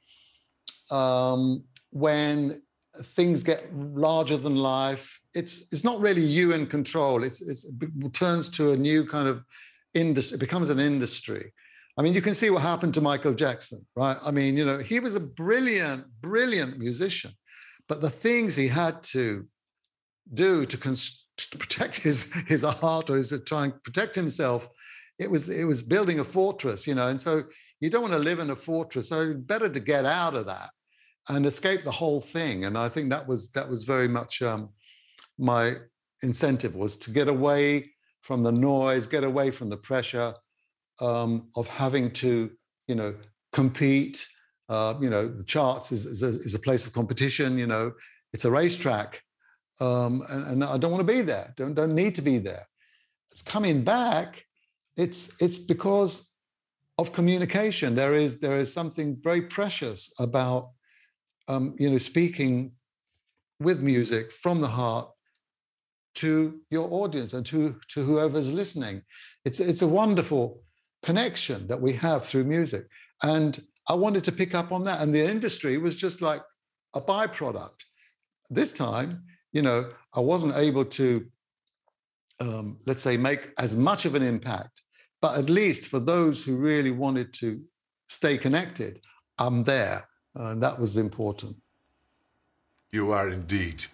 um, 0.92 1.64
when 1.92 2.62
things 2.98 3.44
get 3.44 3.74
larger 3.76 4.38
than 4.38 4.56
life. 4.56 5.20
It's 5.34 5.74
it's 5.74 5.84
not 5.84 6.00
really 6.00 6.22
you 6.22 6.54
in 6.54 6.68
control. 6.68 7.24
It's, 7.24 7.42
it's 7.42 7.66
it 7.82 8.14
turns 8.14 8.50
to 8.50 8.74
a 8.74 8.78
new 8.78 9.06
kind 9.06 9.28
of 9.28 9.44
industry. 9.94 10.36
It 10.36 10.40
becomes 10.40 10.70
an 10.70 10.80
industry. 10.80 11.52
I 11.98 12.02
mean, 12.02 12.14
you 12.14 12.22
can 12.22 12.34
see 12.34 12.50
what 12.50 12.64
happened 12.64 12.94
to 12.96 13.02
Michael 13.02 13.36
Jackson, 13.36 13.86
right? 13.96 14.18
I 14.24 14.32
mean, 14.32 14.58
you 14.58 14.66
know, 14.66 14.80
he 14.80 15.00
was 15.00 15.16
a 15.16 15.20
brilliant, 15.20 16.06
brilliant 16.22 16.80
musician, 16.80 17.32
but 17.88 18.02
the 18.02 18.10
things 18.10 18.56
he 18.56 18.68
had 18.68 19.04
to 19.04 19.48
do 20.34 20.66
to, 20.66 20.78
cons- 20.78 21.23
to 21.38 21.58
protect 21.58 21.98
his 21.98 22.34
his 22.48 22.63
art 22.63 23.10
or 23.10 23.22
to 23.22 23.40
try 23.40 23.66
and 23.66 23.84
protect 23.84 24.16
himself, 24.16 24.70
it 25.20 25.30
was 25.30 25.50
it 25.50 25.66
was 25.66 25.82
building 25.82 26.20
a 26.20 26.24
fortress, 26.24 26.88
you 26.88 26.96
know. 26.96 27.08
And 27.08 27.20
so 27.20 27.44
you 27.80 27.90
don't 27.90 28.02
want 28.02 28.13
to 28.13 28.20
live 28.20 28.40
in 28.40 28.50
a 28.50 28.56
fortress. 28.56 29.10
So 29.10 29.34
better 29.34 29.70
to 29.70 29.80
get 29.80 30.06
out 30.06 30.36
of 30.36 30.46
that 30.46 30.70
and 31.30 31.46
escape 31.46 31.84
the 31.84 31.92
whole 31.92 32.22
thing. 32.22 32.66
And 32.66 32.78
I 32.78 32.90
think 32.90 33.10
that 33.10 33.28
was 33.28 33.52
that 33.52 33.70
was 33.70 33.84
very 33.84 34.08
much 34.08 34.42
um, 34.42 34.70
my 35.38 35.75
incentive 36.22 36.75
was 36.75 36.98
to 36.98 37.12
get 37.12 37.28
away 37.28 37.92
from 38.22 38.44
the 38.44 38.52
noise, 38.52 39.06
get 39.06 39.24
away 39.24 39.52
from 39.52 39.70
the 39.70 39.78
pressure 39.78 40.34
um, 41.02 41.50
of 41.56 41.68
having 41.68 42.10
to, 42.12 42.52
you 42.88 42.96
know, 42.96 43.13
compete. 43.52 44.25
Uh, 44.70 44.96
you 45.02 45.10
know, 45.10 45.28
the 45.28 45.44
charts 45.44 45.92
is, 45.92 46.06
is 46.06 46.24
a, 46.24 46.28
is, 46.28 46.56
a, 46.56 46.60
place 46.60 46.88
of 46.88 46.94
competition. 46.94 47.58
You 47.58 47.68
know, 47.68 47.92
it's 48.32 48.46
a 48.46 48.52
racetrack, 48.52 49.22
um, 49.84 50.22
and, 50.30 50.44
and 50.52 50.63
I 50.63 50.78
don't 50.78 50.92
want 50.92 51.06
to 51.08 51.13
be 51.13 51.22
there. 51.22 51.54
Don't 51.58 51.75
don't 51.80 51.96
need 51.96 52.16
to 52.16 52.22
be 52.22 52.38
there. 52.38 52.66
It's 53.32 53.42
coming 53.42 53.84
back. 53.84 54.46
It's 55.04 55.22
it's 55.42 55.60
because 55.74 56.13
of 56.98 57.13
communication. 57.13 57.96
There 57.96 58.16
is 58.25 58.40
there 58.40 58.58
is 58.63 58.72
something 58.72 59.18
very 59.22 59.44
precious 59.58 60.00
about 60.20 60.63
um, 61.48 61.75
you 61.80 61.90
know, 61.90 61.98
speaking 61.98 62.72
with 63.60 63.82
music 63.82 64.32
from 64.32 64.62
the 64.62 64.68
heart 64.68 65.10
to 66.16 66.60
your 66.70 66.88
audience 66.92 67.34
and 67.34 67.46
to, 67.48 67.75
to 67.90 68.04
whoever's 68.04 68.54
listening. 68.54 69.02
It's, 69.46 69.60
it's 69.60 69.82
a 69.82 69.88
wonderful 69.88 70.62
connection 71.02 71.68
that 71.68 71.82
we 71.82 71.94
have 71.94 72.25
through 72.25 72.44
music. 72.44 72.88
And 73.24 73.62
I 73.90 73.96
wanted 73.96 74.24
to 74.25 74.32
pick 74.32 74.56
up 74.56 74.72
on 74.72 74.84
that. 74.86 75.02
And 75.02 75.13
the 75.13 75.25
industry 75.25 75.78
was 75.78 75.98
just 75.98 76.22
like 76.22 76.42
a 76.94 77.02
byproduct. 77.02 77.80
This 78.50 78.74
time, 78.74 79.24
you 79.54 79.62
know, 79.62 79.90
I 80.14 80.20
wasn't 80.20 80.58
able 80.58 80.86
to, 80.86 81.26
um, 82.42 82.78
let's 82.86 83.02
say, 83.02 83.16
make 83.16 83.52
as 83.58 83.78
much 83.78 84.06
of 84.06 84.16
an 84.16 84.24
impact, 84.24 84.82
but 85.22 85.38
at 85.38 85.50
least 85.50 85.88
for 85.88 86.00
those 86.00 86.44
who 86.44 86.58
really 86.58 86.92
wanted 86.92 87.34
to 87.36 87.62
stay 88.08 88.38
connected, 88.38 89.00
I'm 89.38 89.64
there. 89.64 90.08
And 90.36 90.62
that 90.64 90.80
was 90.80 90.98
important. 90.98 91.56
You 92.92 93.12
are 93.12 93.30
indeed. 93.30 93.86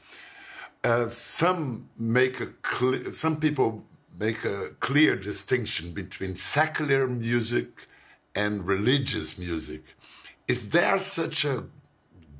Uh, 0.83 1.09
some 1.09 1.89
make 1.97 2.39
a 2.39 3.13
some 3.13 3.37
people 3.37 3.83
make 4.17 4.45
a 4.45 4.69
clear 4.79 5.15
distinction 5.15 5.91
between 5.91 6.35
secular 6.35 7.07
music 7.07 7.87
and 8.35 8.65
religious 8.65 9.37
music. 9.37 9.83
Is 10.47 10.69
there 10.69 10.97
such 10.97 11.43
a 11.43 11.65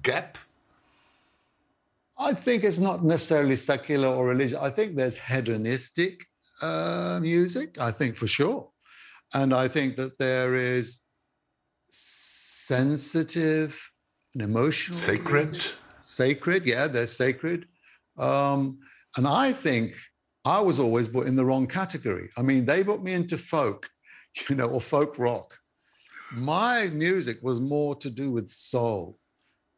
gap? 0.03 0.37
I 2.19 2.33
think 2.33 2.65
it's 2.65 2.79
not 2.79 3.03
necessarily 3.03 3.55
secular 3.55 4.09
or 4.09 4.27
religious. 4.27 4.59
I 4.59 4.69
think 4.69 4.95
there's 4.95 5.15
hedonistic 5.15 6.25
uh, 6.61 7.19
music, 7.21 7.81
I 7.81 7.91
think 7.91 8.17
for 8.17 8.27
sure. 8.27 8.69
And 9.33 9.53
I 9.53 9.67
think 9.67 9.95
that 9.95 10.17
there 10.17 10.55
is 10.55 11.03
sensitive 11.89 13.91
and 14.33 14.43
emotional. 14.43 14.97
Sacred. 14.97 15.61
Sacred, 16.01 16.65
yeah, 16.65 16.87
they're 16.87 17.05
sacred. 17.05 17.67
Um, 18.17 18.79
and 19.15 19.27
I 19.27 19.53
think 19.53 19.95
I 20.43 20.59
was 20.59 20.79
always 20.79 21.07
put 21.07 21.27
in 21.27 21.35
the 21.35 21.45
wrong 21.45 21.67
category. 21.67 22.29
I 22.37 22.41
mean, 22.41 22.65
they 22.65 22.83
put 22.83 23.01
me 23.01 23.13
into 23.13 23.37
folk, 23.37 23.89
you 24.49 24.55
know, 24.55 24.67
or 24.67 24.81
folk 24.81 25.17
rock. 25.19 25.57
My 26.31 26.87
music 26.87 27.39
was 27.41 27.61
more 27.61 27.95
to 27.95 28.09
do 28.09 28.29
with 28.29 28.49
soul. 28.49 29.18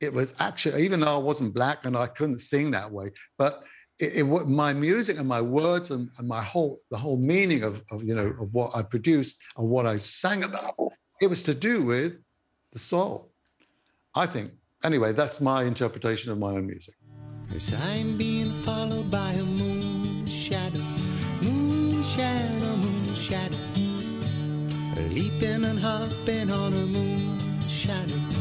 It 0.02 0.14
was 0.14 0.34
actually, 0.40 0.84
even 0.84 1.00
though 1.00 1.16
I 1.16 1.20
wasn't 1.20 1.54
black 1.54 1.86
and 1.86 1.96
I 1.96 2.08
couldn't 2.08 2.40
sing 2.40 2.72
that 2.72 2.92
way, 2.92 3.12
but 3.38 3.64
it, 4.00 4.18
it, 4.18 4.48
my 4.48 4.74
music 4.74 5.20
and 5.20 5.28
my 5.28 5.42
words 5.42 5.92
and, 5.92 6.10
and, 6.18 6.28
my 6.28 6.42
whole 6.42 6.80
the 6.90 6.98
whole 6.98 7.18
meaning 7.18 7.64
of, 7.64 7.84
of 7.92 8.04
you 8.04 8.16
know 8.16 8.34
of 8.40 8.54
what 8.54 8.76
I 8.76 8.82
produced 8.82 9.40
and 9.58 9.70
what 9.70 9.86
I 9.86 9.98
sang 9.98 10.44
about, 10.44 10.76
it 11.22 11.28
was 11.28 11.44
to 11.44 11.54
do 11.54 11.84
with 11.84 12.20
the 12.74 12.80
soul. 12.80 13.32
I 14.16 14.26
think, 14.26 14.52
anyway, 14.84 15.14
that's 15.14 15.40
my 15.40 15.64
interpretation 15.64 16.32
of 16.32 16.40
my 16.40 16.52
own 16.52 16.66
music. 16.68 16.96
I'm 17.84 18.18
being 18.18 18.46
followed 18.46 19.12
by 19.12 19.32
a 19.34 19.44
moon 19.44 20.26
shadow, 20.26 20.80
moon 21.42 22.02
shadow, 22.04 22.76
moon 22.78 23.14
shadow, 23.14 23.58
leaping 25.10 25.66
and 25.66 25.80
hopping 25.80 26.52
on 26.52 26.74
a 26.74 26.86
moon 26.88 27.62
shadow, 27.68 28.41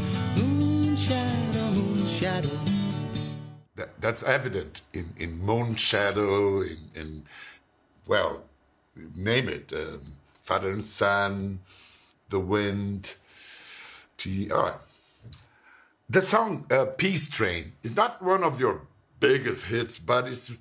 that's 4.01 4.23
evident 4.23 4.81
in, 4.93 5.13
in 5.17 5.39
Moon 5.39 5.75
Shadow, 5.75 6.61
in, 6.61 6.77
in 6.95 7.23
well, 8.07 8.41
name 9.15 9.47
it, 9.47 9.71
um, 9.73 10.01
Father 10.41 10.71
and 10.71 10.85
Son, 10.85 11.59
The 12.29 12.39
Wind, 12.39 13.15
Oh. 14.51 14.79
The 16.09 16.21
song 16.21 16.65
uh, 16.69 16.85
Peace 16.85 17.27
Train 17.27 17.71
is 17.81 17.95
not 17.95 18.21
one 18.21 18.43
of 18.43 18.59
your 18.59 18.81
biggest 19.19 19.65
hits, 19.65 19.97
but 19.97 20.27
it's, 20.27 20.51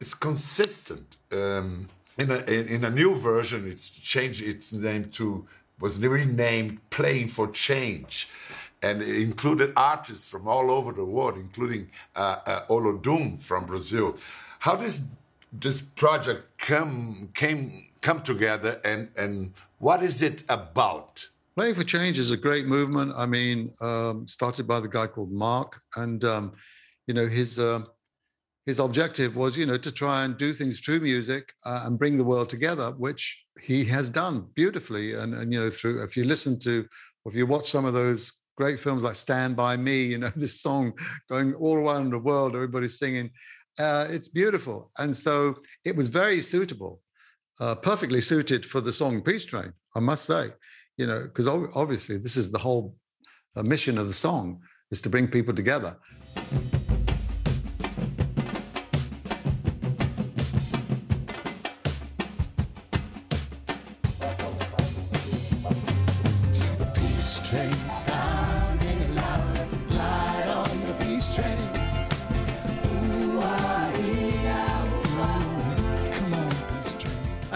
it's 0.00 0.14
consistent. 0.14 1.16
Um, 1.32 1.88
in, 2.18 2.30
a, 2.30 2.38
in 2.44 2.84
a 2.84 2.90
new 2.90 3.14
version, 3.14 3.68
it's 3.68 3.88
changed 3.88 4.42
its 4.42 4.72
name 4.72 5.10
to, 5.12 5.46
was 5.80 5.98
renamed 5.98 6.80
Playing 6.90 7.28
for 7.28 7.48
Change. 7.48 8.28
And 8.82 9.02
included 9.02 9.72
artists 9.76 10.30
from 10.30 10.46
all 10.46 10.70
over 10.70 10.92
the 10.92 11.04
world, 11.04 11.36
including 11.36 11.90
uh, 12.16 12.36
uh, 12.46 12.66
Olodum 12.66 13.40
from 13.40 13.66
Brazil. 13.66 14.16
How 14.60 14.76
does 14.76 15.04
this 15.52 15.80
project 15.80 16.58
come 16.58 17.30
came 17.34 17.86
come 18.00 18.22
together, 18.22 18.80
and 18.84 19.08
and 19.16 19.52
what 19.78 20.02
is 20.02 20.22
it 20.22 20.44
about? 20.48 21.28
Playing 21.56 21.74
for 21.74 21.84
Change 21.84 22.18
is 22.18 22.30
a 22.30 22.36
great 22.36 22.66
movement. 22.66 23.12
I 23.16 23.26
mean, 23.26 23.72
um, 23.80 24.28
started 24.28 24.66
by 24.66 24.78
the 24.80 24.88
guy 24.88 25.06
called 25.06 25.32
Mark, 25.32 25.78
and 25.96 26.24
um, 26.24 26.52
you 27.06 27.14
know 27.14 27.26
his 27.26 27.58
uh, 27.58 27.80
his 28.68 28.80
objective 28.80 29.34
was, 29.34 29.56
you 29.56 29.64
know, 29.64 29.78
to 29.78 29.90
try 29.90 30.26
and 30.26 30.36
do 30.36 30.52
things 30.52 30.78
through 30.78 31.00
music 31.00 31.54
uh, 31.64 31.84
and 31.84 31.98
bring 31.98 32.18
the 32.18 32.22
world 32.22 32.50
together, 32.50 32.90
which 32.98 33.46
he 33.62 33.82
has 33.86 34.10
done 34.10 34.46
beautifully. 34.54 35.14
And, 35.14 35.32
and 35.32 35.50
you 35.50 35.58
know, 35.58 35.70
through 35.70 36.02
if 36.02 36.18
you 36.18 36.24
listen 36.24 36.58
to, 36.60 36.86
if 37.24 37.34
you 37.34 37.46
watch 37.46 37.70
some 37.70 37.86
of 37.86 37.94
those 37.94 38.37
great 38.58 38.80
films 38.80 39.04
like 39.04 39.14
Stand 39.14 39.54
by 39.54 39.76
Me, 39.76 40.02
you 40.02 40.18
know, 40.18 40.28
this 40.36 40.60
song 40.60 40.92
going 41.30 41.54
all 41.54 41.76
around 41.76 42.10
the 42.10 42.18
world, 42.18 42.54
everybody's 42.54 42.98
singing. 42.98 43.30
Uh, 43.78 44.06
it's 44.10 44.26
beautiful, 44.26 44.90
and 44.98 45.16
so 45.16 45.54
it 45.84 45.94
was 45.94 46.08
very 46.08 46.40
suitable, 46.40 47.00
uh, 47.60 47.76
perfectly 47.76 48.20
suited 48.20 48.66
for 48.66 48.80
the 48.80 48.92
song 48.92 49.22
Peace 49.22 49.46
Train, 49.46 49.72
I 49.94 50.00
must 50.00 50.24
say. 50.24 50.48
You 50.96 51.06
know, 51.06 51.22
because 51.22 51.46
obviously 51.46 52.18
this 52.18 52.36
is 52.36 52.50
the 52.50 52.58
whole 52.58 52.96
uh, 53.54 53.62
mission 53.62 53.96
of 53.98 54.08
the 54.08 54.12
song 54.12 54.60
is 54.90 55.00
to 55.02 55.08
bring 55.08 55.28
people 55.28 55.54
together. 55.54 55.96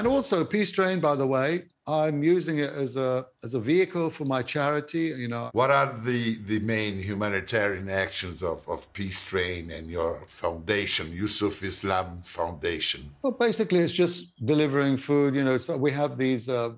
And 0.02 0.11
also, 0.11 0.44
Peace 0.44 0.73
Train, 0.73 0.99
by 0.99 1.14
the 1.14 1.28
way, 1.28 1.66
I'm 1.87 2.25
using 2.25 2.59
it 2.59 2.71
as 2.71 2.97
a 2.97 3.25
as 3.44 3.54
a 3.54 3.61
vehicle 3.61 4.11
for 4.11 4.25
my 4.25 4.42
charity. 4.42 5.14
You 5.16 5.28
know, 5.28 5.50
what 5.52 5.71
are 5.71 5.97
the 6.02 6.38
the 6.44 6.59
main 6.59 7.00
humanitarian 7.00 7.88
actions 7.88 8.42
of 8.42 8.68
of 8.68 8.92
Peace 8.94 9.21
Train 9.25 9.71
and 9.71 9.88
your 9.88 10.25
foundation, 10.26 11.12
Yusuf 11.12 11.62
Islam 11.62 12.21
Foundation? 12.23 13.14
Well, 13.23 13.37
basically, 13.47 13.78
it's 13.78 13.92
just 13.92 14.44
delivering 14.44 14.97
food. 14.97 15.37
You 15.37 15.44
know, 15.44 15.56
so 15.56 15.76
we 15.76 15.92
have 15.92 16.18
these 16.18 16.49
uh, 16.49 16.71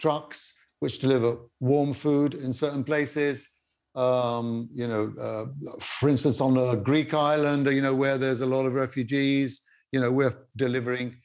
trucks 0.00 0.54
which 0.80 1.00
deliver 1.00 1.36
warm 1.60 1.92
food 1.92 2.32
in 2.32 2.50
certain 2.50 2.82
places. 2.82 3.46
Um, 3.94 4.70
you 4.72 4.88
know, 4.88 5.12
uh, 5.20 5.44
for 5.80 6.08
instance, 6.08 6.40
on 6.40 6.56
a 6.56 6.76
Greek 6.76 7.12
island, 7.12 7.66
you 7.66 7.82
know, 7.82 7.94
where 7.94 8.16
there's 8.16 8.40
a 8.40 8.46
lot 8.46 8.64
of 8.64 8.72
refugees, 8.72 9.60
you 9.92 10.00
know, 10.00 10.10
we're 10.10 10.36
delivering 10.56 11.16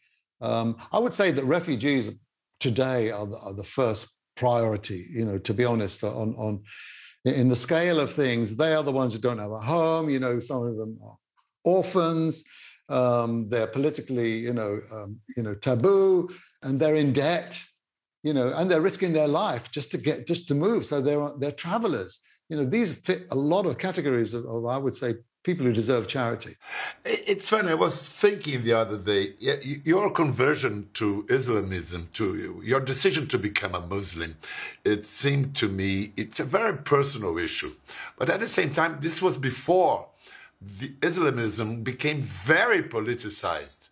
um, 0.41 0.77
I 0.91 0.99
would 0.99 1.13
say 1.13 1.31
that 1.31 1.43
refugees 1.43 2.11
today 2.59 3.11
are 3.11 3.25
the, 3.25 3.37
are 3.39 3.53
the, 3.53 3.63
first 3.63 4.09
priority. 4.35 5.07
You 5.11 5.25
know, 5.25 5.37
to 5.39 5.53
be 5.53 5.65
honest, 5.65 6.03
on 6.03 6.35
on 6.35 6.63
in 7.25 7.49
the 7.49 7.55
scale 7.55 7.99
of 7.99 8.11
things, 8.11 8.55
they 8.55 8.73
are 8.73 8.83
the 8.83 8.91
ones 8.91 9.13
who 9.13 9.19
don't 9.19 9.39
have 9.39 9.51
a 9.51 9.59
home. 9.59 10.09
You 10.09 10.19
know, 10.19 10.39
some 10.39 10.63
of 10.63 10.77
them 10.77 10.97
are 11.03 11.17
orphans. 11.63 12.43
Um, 12.87 13.49
they're 13.49 13.67
politically, 13.67 14.39
you 14.39 14.53
know, 14.53 14.81
um, 14.91 15.19
you 15.35 15.43
know, 15.43 15.53
taboo, 15.53 16.29
and 16.63 16.79
they're 16.79 16.95
in 16.95 17.13
debt. 17.13 17.61
You 18.23 18.33
know, 18.33 18.51
and 18.53 18.69
they're 18.69 18.81
risking 18.81 19.13
their 19.13 19.29
life 19.29 19.71
just 19.71 19.91
to 19.91 19.97
get 19.97 20.27
just 20.27 20.47
to 20.49 20.55
move. 20.55 20.85
So 20.85 21.01
they're 21.01 21.29
they're 21.39 21.51
travelers. 21.51 22.21
You 22.49 22.57
know, 22.57 22.65
these 22.65 22.93
fit 22.93 23.27
a 23.31 23.35
lot 23.35 23.65
of 23.65 23.77
categories 23.77 24.33
of, 24.33 24.45
of 24.45 24.65
I 24.65 24.77
would 24.77 24.93
say 24.93 25.15
people 25.49 25.65
who 25.65 25.73
deserve 25.73 26.07
charity. 26.07 26.53
It's 27.03 27.49
funny. 27.49 27.71
I 27.71 27.73
was 27.87 27.95
thinking 28.07 28.63
the 28.63 28.73
other 28.73 28.99
day, 28.99 29.33
your 29.93 30.11
conversion 30.11 30.89
to 30.99 31.25
Islamism, 31.27 32.09
to 32.19 32.61
your 32.63 32.81
decision 32.91 33.23
to 33.29 33.37
become 33.39 33.73
a 33.73 33.83
Muslim, 33.95 34.31
it 34.93 35.07
seemed 35.07 35.55
to 35.55 35.67
me 35.67 36.13
it's 36.15 36.39
a 36.39 36.43
very 36.43 36.77
personal 36.93 37.33
issue. 37.39 37.73
But 38.19 38.29
at 38.29 38.39
the 38.41 38.47
same 38.47 38.71
time, 38.79 38.99
this 39.01 39.23
was 39.23 39.37
before 39.37 39.97
the 40.81 40.91
Islamism 41.01 41.67
became 41.81 42.21
very 42.21 42.83
politicized. 42.83 43.89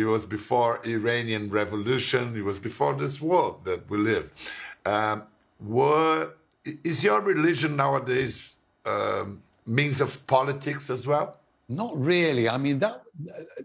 It 0.00 0.06
was 0.14 0.26
before 0.26 0.80
Iranian 0.84 1.44
revolution. 1.60 2.36
It 2.36 2.44
was 2.50 2.58
before 2.58 2.94
this 2.94 3.20
world 3.20 3.64
that 3.68 3.88
we 3.88 3.98
live. 3.98 4.26
Um, 4.84 5.22
were, 5.60 6.32
is 6.64 7.04
your 7.04 7.20
religion 7.20 7.76
nowadays 7.76 8.56
um, 8.84 9.42
means 9.68 10.00
of 10.00 10.26
politics 10.26 10.90
as 10.90 11.06
well? 11.06 11.36
Not 11.68 11.96
really. 11.96 12.48
I 12.48 12.56
mean, 12.56 12.78
that 12.78 13.02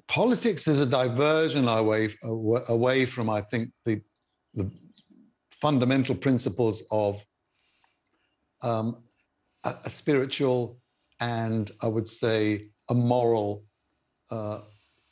politics 0.07 0.67
is 0.67 0.81
a 0.81 0.85
diversion 0.85 1.67
away 1.67 2.09
away 2.23 3.05
from, 3.05 3.29
I 3.29 3.41
think, 3.41 3.69
the 3.85 4.01
the 4.53 4.69
fundamental 5.49 6.13
principles 6.13 6.83
of 6.91 7.23
um, 8.61 8.95
a, 9.63 9.73
a, 9.85 9.89
spiritual 9.89 10.77
and 11.21 11.71
I 11.81 11.87
would 11.87 12.07
say 12.07 12.69
a 12.89 12.93
moral 12.93 13.63
uh, 14.29 14.59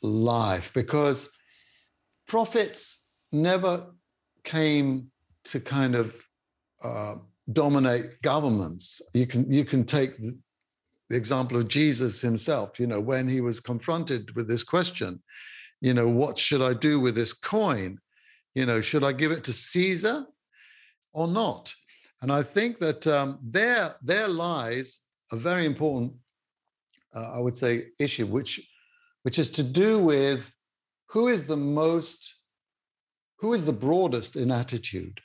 life, 0.02 0.72
because 0.74 1.30
prophets 2.28 3.08
never 3.32 3.86
came 4.44 5.10
to 5.44 5.60
kind 5.60 5.94
of 5.94 6.14
uh, 6.84 7.14
dominate 7.52 8.20
governments. 8.22 9.00
You 9.14 9.26
can 9.26 9.50
you 9.50 9.64
can 9.64 9.84
take 9.84 10.12
the 11.12 11.18
example 11.18 11.58
of 11.58 11.68
Jesus 11.68 12.22
himself, 12.22 12.80
you 12.80 12.86
know, 12.86 12.98
when 12.98 13.28
he 13.28 13.42
was 13.42 13.60
confronted 13.60 14.34
with 14.34 14.48
this 14.48 14.64
question, 14.64 15.22
you 15.82 15.92
know, 15.92 16.08
what 16.08 16.38
should 16.38 16.62
I 16.62 16.72
do 16.72 16.98
with 16.98 17.14
this 17.14 17.34
coin? 17.34 17.98
You 18.54 18.64
know, 18.64 18.80
should 18.80 19.04
I 19.04 19.12
give 19.12 19.30
it 19.30 19.44
to 19.44 19.52
Caesar 19.52 20.24
or 21.12 21.28
not? 21.28 21.74
And 22.22 22.32
I 22.32 22.42
think 22.42 22.78
that 22.78 23.06
um, 23.06 23.38
there, 23.42 23.94
there 24.02 24.26
lies 24.26 25.02
a 25.30 25.36
very 25.36 25.66
important, 25.66 26.14
uh, 27.14 27.32
I 27.34 27.40
would 27.40 27.54
say, 27.54 27.88
issue, 28.00 28.24
which, 28.24 28.66
which 29.22 29.38
is 29.38 29.50
to 29.50 29.62
do 29.62 29.98
with 29.98 30.50
who 31.10 31.28
is 31.28 31.46
the 31.46 31.58
most, 31.58 32.36
who 33.38 33.52
is 33.52 33.66
the 33.66 33.78
broadest 33.86 34.36
in 34.36 34.50
attitude. 34.50 35.20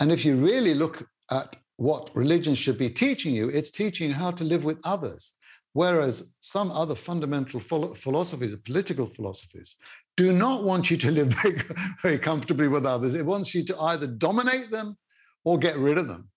And 0.00 0.12
if 0.12 0.22
you 0.22 0.36
really 0.36 0.74
look 0.74 1.02
at 1.30 1.56
what 1.80 2.14
religion 2.14 2.54
should 2.54 2.76
be 2.76 2.90
teaching 2.90 3.34
you, 3.34 3.48
it's 3.48 3.70
teaching 3.70 4.10
you 4.10 4.14
how 4.14 4.30
to 4.30 4.44
live 4.44 4.64
with 4.64 4.78
others. 4.84 5.34
Whereas 5.72 6.34
some 6.40 6.70
other 6.70 6.94
fundamental 6.94 7.58
philosophies, 7.58 8.54
political 8.66 9.06
philosophies, 9.06 9.76
do 10.14 10.30
not 10.30 10.62
want 10.62 10.90
you 10.90 10.98
to 10.98 11.10
live 11.10 11.28
very, 11.42 11.62
very 12.02 12.18
comfortably 12.18 12.68
with 12.68 12.84
others. 12.84 13.14
It 13.14 13.24
wants 13.24 13.54
you 13.54 13.64
to 13.64 13.80
either 13.80 14.06
dominate 14.06 14.70
them 14.70 14.98
or 15.44 15.56
get 15.58 15.78
rid 15.78 15.96
of 15.96 16.06
them. 16.06 16.28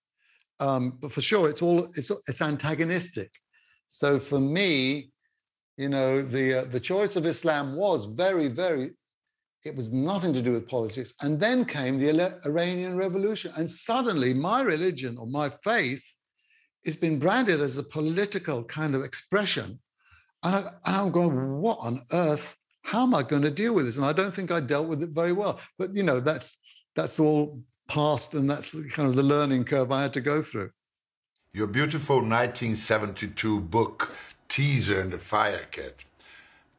Um, 0.60 0.96
but 0.98 1.12
for 1.12 1.20
sure, 1.20 1.50
it's 1.50 1.60
all 1.60 1.80
it's, 1.94 2.10
it's 2.26 2.40
antagonistic. 2.40 3.30
So 3.86 4.18
for 4.18 4.40
me, 4.40 5.10
you 5.76 5.90
know, 5.90 6.22
the 6.22 6.60
uh, 6.60 6.64
the 6.64 6.80
choice 6.80 7.16
of 7.16 7.26
Islam 7.26 7.76
was 7.76 8.06
very, 8.06 8.48
very 8.48 8.92
it 9.64 9.74
was 9.74 9.92
nothing 9.92 10.32
to 10.34 10.42
do 10.42 10.52
with 10.52 10.68
politics. 10.68 11.14
And 11.22 11.40
then 11.40 11.64
came 11.64 11.98
the 11.98 12.38
Iranian 12.44 12.96
Revolution. 12.96 13.52
And 13.56 13.68
suddenly 13.68 14.34
my 14.34 14.60
religion 14.60 15.16
or 15.18 15.26
my 15.26 15.48
faith 15.48 16.04
has 16.84 16.96
been 16.96 17.18
branded 17.18 17.60
as 17.60 17.78
a 17.78 17.82
political 17.82 18.62
kind 18.64 18.94
of 18.94 19.02
expression. 19.02 19.80
And, 20.42 20.68
I, 20.84 21.00
am 21.00 21.10
going, 21.10 21.56
what 21.56 21.78
on 21.80 22.02
earth? 22.12 22.56
How 22.82 23.04
am 23.04 23.14
I 23.14 23.22
going 23.22 23.40
to 23.42 23.50
deal 23.50 23.72
with 23.72 23.86
this? 23.86 23.96
And 23.96 24.04
I 24.04 24.12
don't 24.12 24.32
think 24.32 24.50
I 24.50 24.60
dealt 24.60 24.88
with 24.88 25.02
it 25.02 25.10
very 25.10 25.32
well. 25.32 25.58
But, 25.78 25.96
you 25.96 26.02
know, 26.02 26.20
that's, 26.20 26.58
that's 26.94 27.18
all 27.18 27.62
past 27.88 28.34
and 28.34 28.48
that's 28.48 28.72
kind 28.90 29.08
of 29.08 29.16
the 29.16 29.22
learning 29.22 29.64
curve 29.64 29.90
I 29.90 30.02
had 30.02 30.12
to 30.14 30.20
go 30.20 30.42
through. 30.42 30.70
Your 31.54 31.66
beautiful 31.66 32.16
1972 32.16 33.60
book, 33.60 34.12
Teaser 34.48 35.00
and 35.00 35.12
the 35.12 35.18
Fire 35.18 35.64
Cat, 35.70 36.04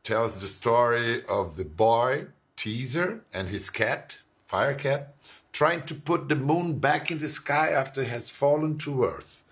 tells 0.04 0.38
the 0.38 0.48
story 0.48 1.26
of 1.26 1.58
the 1.58 1.65
boy 1.65 2.28
Teaser 2.65 3.21
and 3.32 3.47
his 3.47 3.69
cat, 3.69 4.21
Firecat, 4.51 5.10
trying 5.54 5.84
to 5.84 5.93
put 5.93 6.28
the 6.28 6.36
moon 6.36 6.80
back 6.80 7.12
in 7.12 7.19
the 7.19 7.28
sky 7.28 7.69
after 7.69 8.01
it 8.01 8.08
has 8.08 8.32
fallen 8.32 8.80
to 8.80 9.06
earth. 9.06 9.43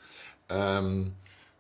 Um, 0.50 1.14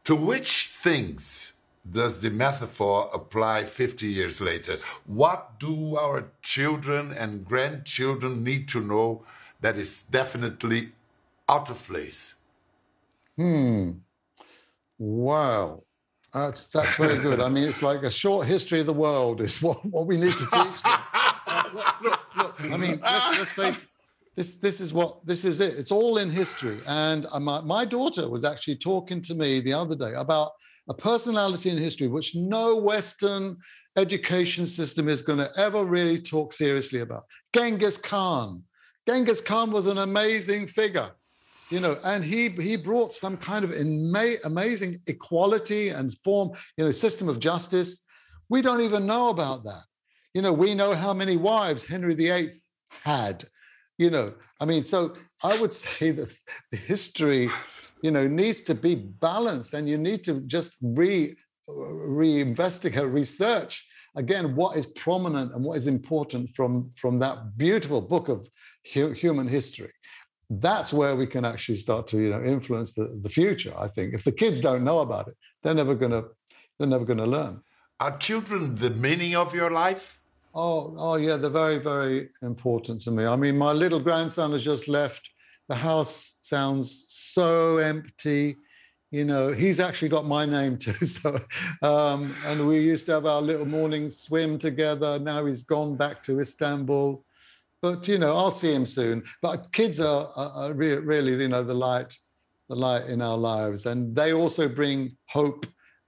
to 0.04 0.16
which 0.16 0.70
things 0.70 1.54
does 1.88 2.24
the 2.24 2.32
metaphor 2.32 3.08
apply 3.13 3.66
50 3.66 4.08
years 4.08 4.42
later? 4.42 4.78
What 5.06 5.60
do 5.60 5.96
our 5.96 6.32
children 6.42 7.12
and 7.12 7.46
grandchildren 7.46 8.44
need 8.44 8.68
to 8.70 8.82
know 8.82 9.24
that 9.62 9.78
is 9.78 10.02
definitely 10.02 10.94
out 11.48 11.70
of 11.70 11.78
place? 11.88 12.34
Hmm. 13.38 13.92
Wow. 14.98 15.84
That's 16.34 16.68
that's 16.70 16.96
very 16.96 17.20
good. 17.20 17.39
I 17.39 17.48
mean, 17.50 17.66
it's 17.66 17.84
like 17.84 18.02
a 18.02 18.10
short 18.10 18.48
history 18.48 18.80
of 18.80 18.88
the 18.88 18.94
world 18.94 19.39
is 19.39 19.62
what, 19.62 19.86
what 19.86 20.08
we 20.08 20.18
need 20.18 20.36
to 20.36 20.46
teach 20.46 20.82
them. 20.82 21.00
Look, 21.74 22.20
look, 22.38 22.62
I 22.62 22.78
mean, 22.78 23.00
let's, 23.02 23.40
let's 23.40 23.52
face 23.54 23.86
this 24.36 24.56
this 24.56 24.82
is 24.82 24.94
what 24.94 25.26
this 25.26 25.46
is 25.46 25.60
it. 25.60 25.76
It's 25.78 25.92
all 25.92 26.18
in 26.18 26.30
history. 26.30 26.80
And 26.88 27.28
uh, 27.32 27.40
my, 27.40 27.62
my 27.62 27.86
daughter 27.86 28.28
was 28.28 28.44
actually 28.44 28.78
talking 28.78 29.22
to 29.24 29.36
me 29.36 29.60
the 29.60 29.74
other 29.74 29.96
day 29.96 30.14
about 30.16 30.52
a 30.90 30.94
personality 30.94 31.70
in 31.70 31.78
history 31.78 32.08
which 32.08 32.36
no 32.36 32.76
Western 32.76 33.58
education 33.96 34.66
system 34.66 35.08
is 35.08 35.22
going 35.22 35.40
to 35.40 35.50
ever 35.58 35.86
really 35.86 36.20
talk 36.20 36.52
seriously 36.52 37.02
about. 37.02 37.24
Genghis 37.54 37.98
Khan. 37.98 38.64
Genghis 39.08 39.42
Khan 39.42 39.72
was 39.72 39.86
an 39.86 40.00
amazing 40.00 40.66
figure, 40.66 41.12
you 41.70 41.80
know, 41.80 41.98
and 42.04 42.24
he 42.24 42.50
he 42.50 42.76
brought 42.76 43.12
some 43.12 43.38
kind 43.38 43.64
of 43.64 43.72
ama- 43.72 44.38
amazing 44.46 44.98
equality 45.08 45.90
and 45.90 46.18
form, 46.20 46.52
you 46.78 46.86
know, 46.86 46.92
system 46.92 47.30
of 47.30 47.40
justice. 47.40 48.04
We 48.50 48.62
don't 48.62 48.82
even 48.82 49.06
know 49.06 49.30
about 49.30 49.64
that. 49.66 49.84
You 50.34 50.41
know, 50.41 50.54
we 50.54 50.74
know 50.74 50.93
how 50.93 51.13
many 51.13 51.38
wives 51.38 51.86
Henry 51.86 52.15
VIII 52.15 52.50
had. 52.89 53.43
You 53.98 54.10
know, 54.10 54.34
I 54.60 54.65
mean, 54.65 54.84
so 54.84 55.15
I 55.43 55.60
would 55.60 55.74
say 55.88 56.12
that 56.12 56.34
the 56.72 56.78
history, 56.78 57.50
you 58.02 58.12
know, 58.12 58.28
needs 58.28 58.62
to 58.62 58.76
be 58.76 58.96
balanced, 58.96 59.74
and 59.74 59.88
you 59.88 59.98
need 59.98 60.24
to 60.26 60.41
just 60.41 60.76
re 60.82 61.36
reinvestigate, 61.69 63.13
research 63.13 63.88
again 64.15 64.56
what 64.56 64.78
is 64.78 64.86
prominent 64.86 65.54
and 65.54 65.63
what 65.63 65.78
is 65.78 65.88
important 65.88 66.50
from 66.50 66.91
from 66.96 67.19
that 67.19 67.58
beautiful 67.58 68.02
book 68.02 68.30
of 68.30 68.50
hu- 68.93 69.12
human 69.12 69.48
history. 69.48 69.91
That's 70.50 70.93
where 70.93 71.15
we 71.15 71.26
can 71.26 71.46
actually 71.46 71.78
start 71.78 72.08
to 72.08 72.17
you 72.17 72.30
know 72.30 72.43
influence 72.43 72.93
the, 72.93 73.19
the 73.22 73.30
future 73.30 73.74
i 73.78 73.88
think. 73.88 74.13
If 74.13 74.24
the 74.24 74.32
kids 74.32 74.62
don't 74.62 74.84
know 74.84 75.00
about 75.00 75.28
it 75.30 75.36
they're 75.62 75.74
never 75.74 75.96
going 75.96 76.12
to 76.12 76.26
they're 76.78 76.88
never 76.88 77.06
going 77.06 77.19
to 77.19 77.26
learn. 77.26 77.62
Are 78.00 78.17
children 78.17 78.76
the 78.76 78.89
meaning 78.89 79.36
of 79.36 79.56
your 79.56 79.72
life 79.72 80.19
oh 80.54 80.96
oh 80.98 81.16
yeah 81.16 81.36
they're 81.36 81.50
very 81.50 81.78
very 81.78 82.30
important 82.42 83.02
to 83.02 83.12
me 83.12 83.26
i 83.26 83.36
mean 83.36 83.58
my 83.58 83.72
little 83.72 84.00
grandson 84.00 84.52
has 84.52 84.63
just 84.63 84.88
left 84.88 85.30
the 85.70 85.76
house 85.76 86.38
sounds 86.42 87.06
so 87.08 87.78
empty 87.78 88.56
you 89.13 89.24
know, 89.26 89.54
he's 89.54 89.80
actually 89.80 90.10
got 90.10 90.26
my 90.26 90.44
name 90.44 90.76
too. 90.76 90.94
So, 91.06 91.39
um, 91.84 92.36
and 92.46 92.68
we 92.68 92.80
used 92.80 93.06
to 93.06 93.12
have 93.12 93.28
our 93.28 93.44
little 93.44 93.68
morning 93.68 94.10
swim 94.10 94.58
together. 94.58 95.20
Now 95.20 95.46
he's 95.46 95.63
gone 95.63 95.96
back 95.96 96.24
to 96.24 96.39
Istanbul, 96.39 97.24
but 97.80 98.08
you 98.08 98.18
know, 98.18 98.36
I'll 98.36 98.50
see 98.50 98.74
him 98.74 98.88
soon. 98.88 99.22
But 99.44 99.72
kids 99.72 100.00
are, 100.00 100.32
are, 100.36 100.52
are 100.56 100.74
re- 100.74 100.96
really, 100.96 101.34
you 101.36 101.48
know, 101.48 101.62
the 101.62 101.76
light, 101.76 102.18
the 102.70 102.76
light 102.76 103.06
in 103.06 103.22
our 103.22 103.38
lives, 103.38 103.86
and 103.86 104.16
they 104.16 104.34
also 104.34 104.68
bring 104.68 105.16
hope 105.28 105.68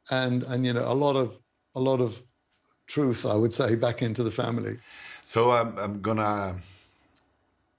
and 0.10 0.41
and 0.43 0.65
you 0.65 0.73
know 0.73 0.86
a 0.91 0.97
lot 1.05 1.15
of 1.15 1.38
a 1.75 1.79
lot 1.79 2.01
of 2.01 2.19
truth, 2.87 3.25
I 3.25 3.35
would 3.35 3.53
say, 3.53 3.75
back 3.75 4.01
into 4.01 4.23
the 4.23 4.31
family. 4.31 4.79
So 5.23 5.51
I'm, 5.51 5.77
I'm 5.77 6.01
gonna. 6.01 6.57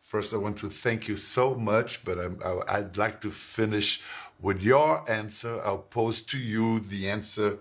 First, 0.03 0.33
I 0.35 0.37
want 0.37 0.59
to 0.59 0.71
thank 0.71 1.09
you 1.09 1.17
so 1.17 1.55
much, 1.55 2.05
but 2.05 2.19
I'm, 2.19 2.41
I, 2.45 2.79
I'd 2.79 2.97
like 2.97 3.21
to 3.23 3.31
finish 3.31 4.01
with 4.41 4.63
your 4.63 5.09
answer, 5.11 5.61
I'll 5.65 5.79
pose 5.79 6.21
to 6.23 6.39
you 6.39 6.81
the 6.81 7.09
answer 7.09 7.59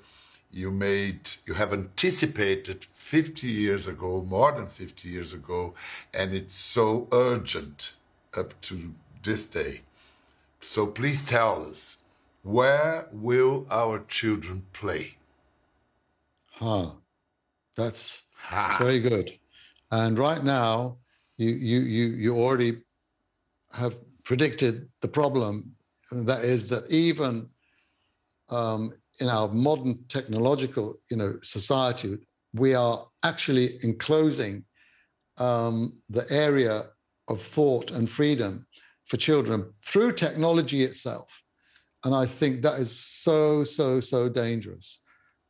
you 0.51 0.71
made, 0.71 1.19
you 1.45 1.53
have 1.53 1.73
anticipated 1.73 2.85
50 2.93 3.47
years 3.47 3.87
ago, 3.87 4.25
more 4.27 4.51
than 4.53 4.67
50 4.67 5.09
years 5.09 5.33
ago, 5.33 5.73
and 6.13 6.33
it's 6.33 6.55
so 6.55 7.07
urgent 7.11 7.93
up 8.37 8.59
to 8.61 8.93
this 9.23 9.45
day. 9.45 9.81
So 10.61 10.87
please 10.87 11.25
tell 11.25 11.67
us, 11.69 11.97
where 12.43 13.07
will 13.11 13.65
our 13.69 13.99
children 14.07 14.63
play? 14.71 15.15
Huh. 16.51 16.91
That's 17.75 18.23
ha. 18.37 18.77
very 18.79 18.99
good. 18.99 19.31
And 19.91 20.17
right 20.17 20.43
now, 20.43 20.97
you 21.37 21.49
you 21.49 21.79
you 21.81 22.05
you 22.07 22.37
already 22.37 22.81
have 23.71 23.97
predicted 24.23 24.89
the 25.01 25.07
problem 25.07 25.75
and 26.11 26.27
that 26.27 26.43
is 26.43 26.67
that 26.67 26.91
even 26.91 27.49
um, 28.49 28.93
in 29.19 29.27
our 29.27 29.47
modern 29.47 30.03
technological, 30.07 30.95
you 31.09 31.17
know, 31.17 31.37
society, 31.41 32.17
we 32.53 32.73
are 32.73 33.07
actually 33.23 33.77
enclosing 33.83 34.63
um, 35.37 35.93
the 36.09 36.25
area 36.29 36.85
of 37.27 37.41
thought 37.41 37.91
and 37.91 38.09
freedom 38.09 38.67
for 39.05 39.17
children 39.17 39.73
through 39.83 40.13
technology 40.13 40.83
itself. 40.83 41.43
And 42.03 42.13
I 42.13 42.25
think 42.25 42.61
that 42.61 42.79
is 42.79 42.97
so, 42.97 43.63
so, 43.63 43.99
so 43.99 44.29
dangerous. 44.29 45.01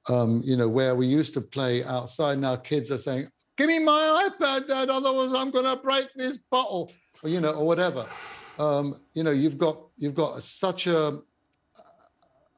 Um, 0.08 0.42
you 0.46 0.56
know, 0.56 0.68
where 0.68 0.94
we 0.94 1.08
used 1.08 1.34
to 1.34 1.42
play 1.42 1.84
outside, 1.84 2.38
now 2.38 2.56
kids 2.58 2.92
are 2.92 2.98
saying, 2.98 3.28
Give 3.58 3.68
me 3.68 3.80
my 3.80 4.30
iPad, 4.30 4.68
Dad, 4.68 4.90
otherwise 4.90 5.34
I'm 5.34 5.50
going 5.50 5.66
to 5.66 5.82
break 5.82 6.08
this 6.16 6.38
bottle, 6.38 6.92
or, 7.24 7.30
you 7.30 7.42
know, 7.42 7.54
or 7.54 7.66
whatever 7.66 8.06
um, 8.60 8.96
you 9.14 9.24
know, 9.24 9.32
you've 9.32 9.58
got 9.58 9.80
you've 9.98 10.16
got 10.16 10.42
such 10.44 10.88
a 10.88 11.20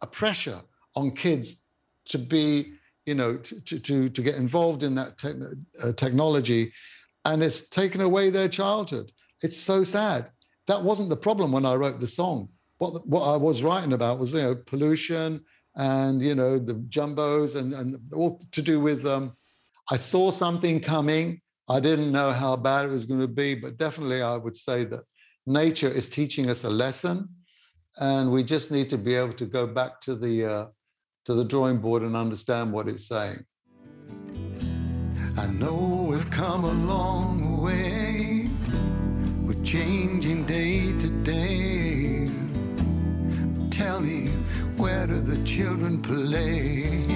a 0.01 0.07
pressure 0.07 0.61
on 0.95 1.11
kids 1.11 1.67
to 2.05 2.17
be, 2.17 2.73
you 3.05 3.15
know, 3.15 3.37
to 3.37 3.79
to 3.79 4.09
to 4.09 4.21
get 4.21 4.35
involved 4.35 4.83
in 4.83 4.95
that 4.95 5.17
te- 5.17 5.33
uh, 5.83 5.91
technology, 5.93 6.71
and 7.25 7.41
it's 7.43 7.69
taken 7.69 8.01
away 8.01 8.29
their 8.29 8.47
childhood. 8.47 9.11
It's 9.41 9.57
so 9.57 9.83
sad. 9.83 10.31
That 10.67 10.83
wasn't 10.83 11.09
the 11.09 11.17
problem 11.17 11.51
when 11.51 11.65
I 11.65 11.75
wrote 11.75 11.99
the 11.99 12.07
song. 12.07 12.49
What 12.77 13.07
what 13.07 13.23
I 13.23 13.37
was 13.37 13.63
writing 13.63 13.93
about 13.93 14.19
was 14.19 14.33
you 14.33 14.41
know 14.41 14.55
pollution 14.55 15.43
and 15.77 16.21
you 16.21 16.35
know 16.35 16.57
the 16.57 16.73
jumbos 16.89 17.55
and 17.55 17.73
and 17.73 17.97
all 18.13 18.41
to 18.51 18.61
do 18.61 18.79
with. 18.79 19.05
Um, 19.05 19.33
I 19.89 19.95
saw 19.95 20.31
something 20.31 20.81
coming. 20.81 21.39
I 21.69 21.79
didn't 21.79 22.11
know 22.11 22.31
how 22.31 22.55
bad 22.55 22.85
it 22.85 22.91
was 22.91 23.05
going 23.05 23.21
to 23.21 23.27
be, 23.27 23.55
but 23.55 23.77
definitely 23.77 24.21
I 24.21 24.35
would 24.35 24.55
say 24.55 24.83
that 24.85 25.03
nature 25.45 25.89
is 25.89 26.09
teaching 26.09 26.49
us 26.49 26.63
a 26.63 26.69
lesson, 26.69 27.29
and 27.97 28.31
we 28.31 28.43
just 28.43 28.71
need 28.71 28.89
to 28.89 28.97
be 28.97 29.15
able 29.15 29.33
to 29.33 29.45
go 29.45 29.67
back 29.67 30.01
to 30.01 30.15
the 30.15 30.45
uh, 30.45 30.65
to 31.25 31.33
the 31.33 31.45
drawing 31.45 31.77
board 31.77 32.03
and 32.03 32.15
understand 32.15 32.73
what 32.73 32.87
it's 32.87 33.07
saying. 33.07 33.45
I 35.37 35.45
know 35.45 36.07
we've 36.09 36.31
come 36.31 36.63
a 36.63 36.73
long 36.73 37.61
way. 37.61 38.49
We're 39.43 39.63
changing 39.63 40.45
day 40.45 40.93
to 40.93 41.09
day. 41.21 42.29
Tell 43.69 43.99
me, 44.01 44.29
where 44.77 45.07
do 45.07 45.19
the 45.19 45.41
children 45.43 46.01
play? 46.01 47.07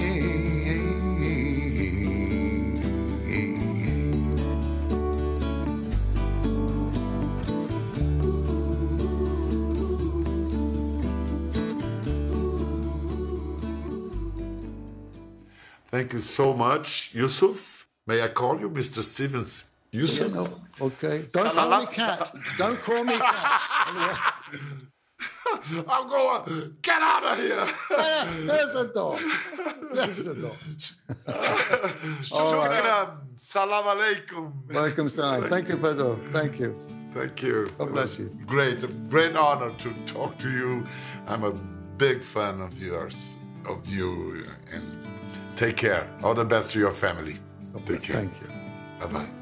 Thank 15.90 16.14
you 16.14 16.20
so 16.20 16.54
much, 16.54 17.10
Yusuf. 17.14 17.86
May 18.06 18.22
I 18.22 18.28
call 18.28 18.58
you 18.58 18.70
Mr. 18.70 19.02
Stevens? 19.02 19.64
Yusuf? 19.90 20.28
Yeah, 20.28 20.34
no. 20.34 20.60
Okay. 20.80 21.26
Don't 21.32 21.52
call 21.52 21.80
me 21.80 21.86
cat. 21.86 22.30
Don't 22.56 22.80
call 22.80 23.04
me 23.04 23.16
cat. 23.16 24.32
I'm 25.88 26.08
going. 26.08 26.76
Get 26.82 27.02
out 27.02 27.24
of 27.24 27.38
here. 27.38 27.66
There's 28.46 28.72
the 28.72 28.90
door. 28.92 29.18
There's 29.94 30.24
the 30.24 30.34
door. 30.34 30.56
Shukran. 32.22 33.16
Salam 33.36 33.84
alaikum. 33.84 34.72
Welcome, 34.72 35.08
salam. 35.08 35.44
Thank 35.48 35.68
you, 35.68 35.76
Pedro. 35.76 36.18
Thank 36.30 36.58
you. 36.60 36.78
Thank 37.14 37.42
you. 37.42 37.68
God 37.78 37.92
bless 37.92 38.18
you. 38.18 38.30
Great. 38.46 38.82
A 38.82 38.88
great 38.88 39.36
honor 39.36 39.70
to 39.78 39.92
talk 40.06 40.38
to 40.38 40.50
you. 40.50 40.86
I'm 41.26 41.44
a 41.44 41.52
big 41.98 42.22
fan 42.22 42.60
of 42.60 42.80
yours, 42.80 43.36
of 43.66 43.86
you, 43.86 44.44
and 44.72 45.02
Take 45.56 45.76
care. 45.76 46.08
All 46.22 46.34
the 46.34 46.44
best 46.44 46.72
to 46.72 46.78
your 46.78 46.90
family. 46.90 47.36
Take 47.84 48.02
care. 48.02 48.16
Thank 48.16 48.32
you. 48.40 48.48
Bye-bye. 49.00 49.41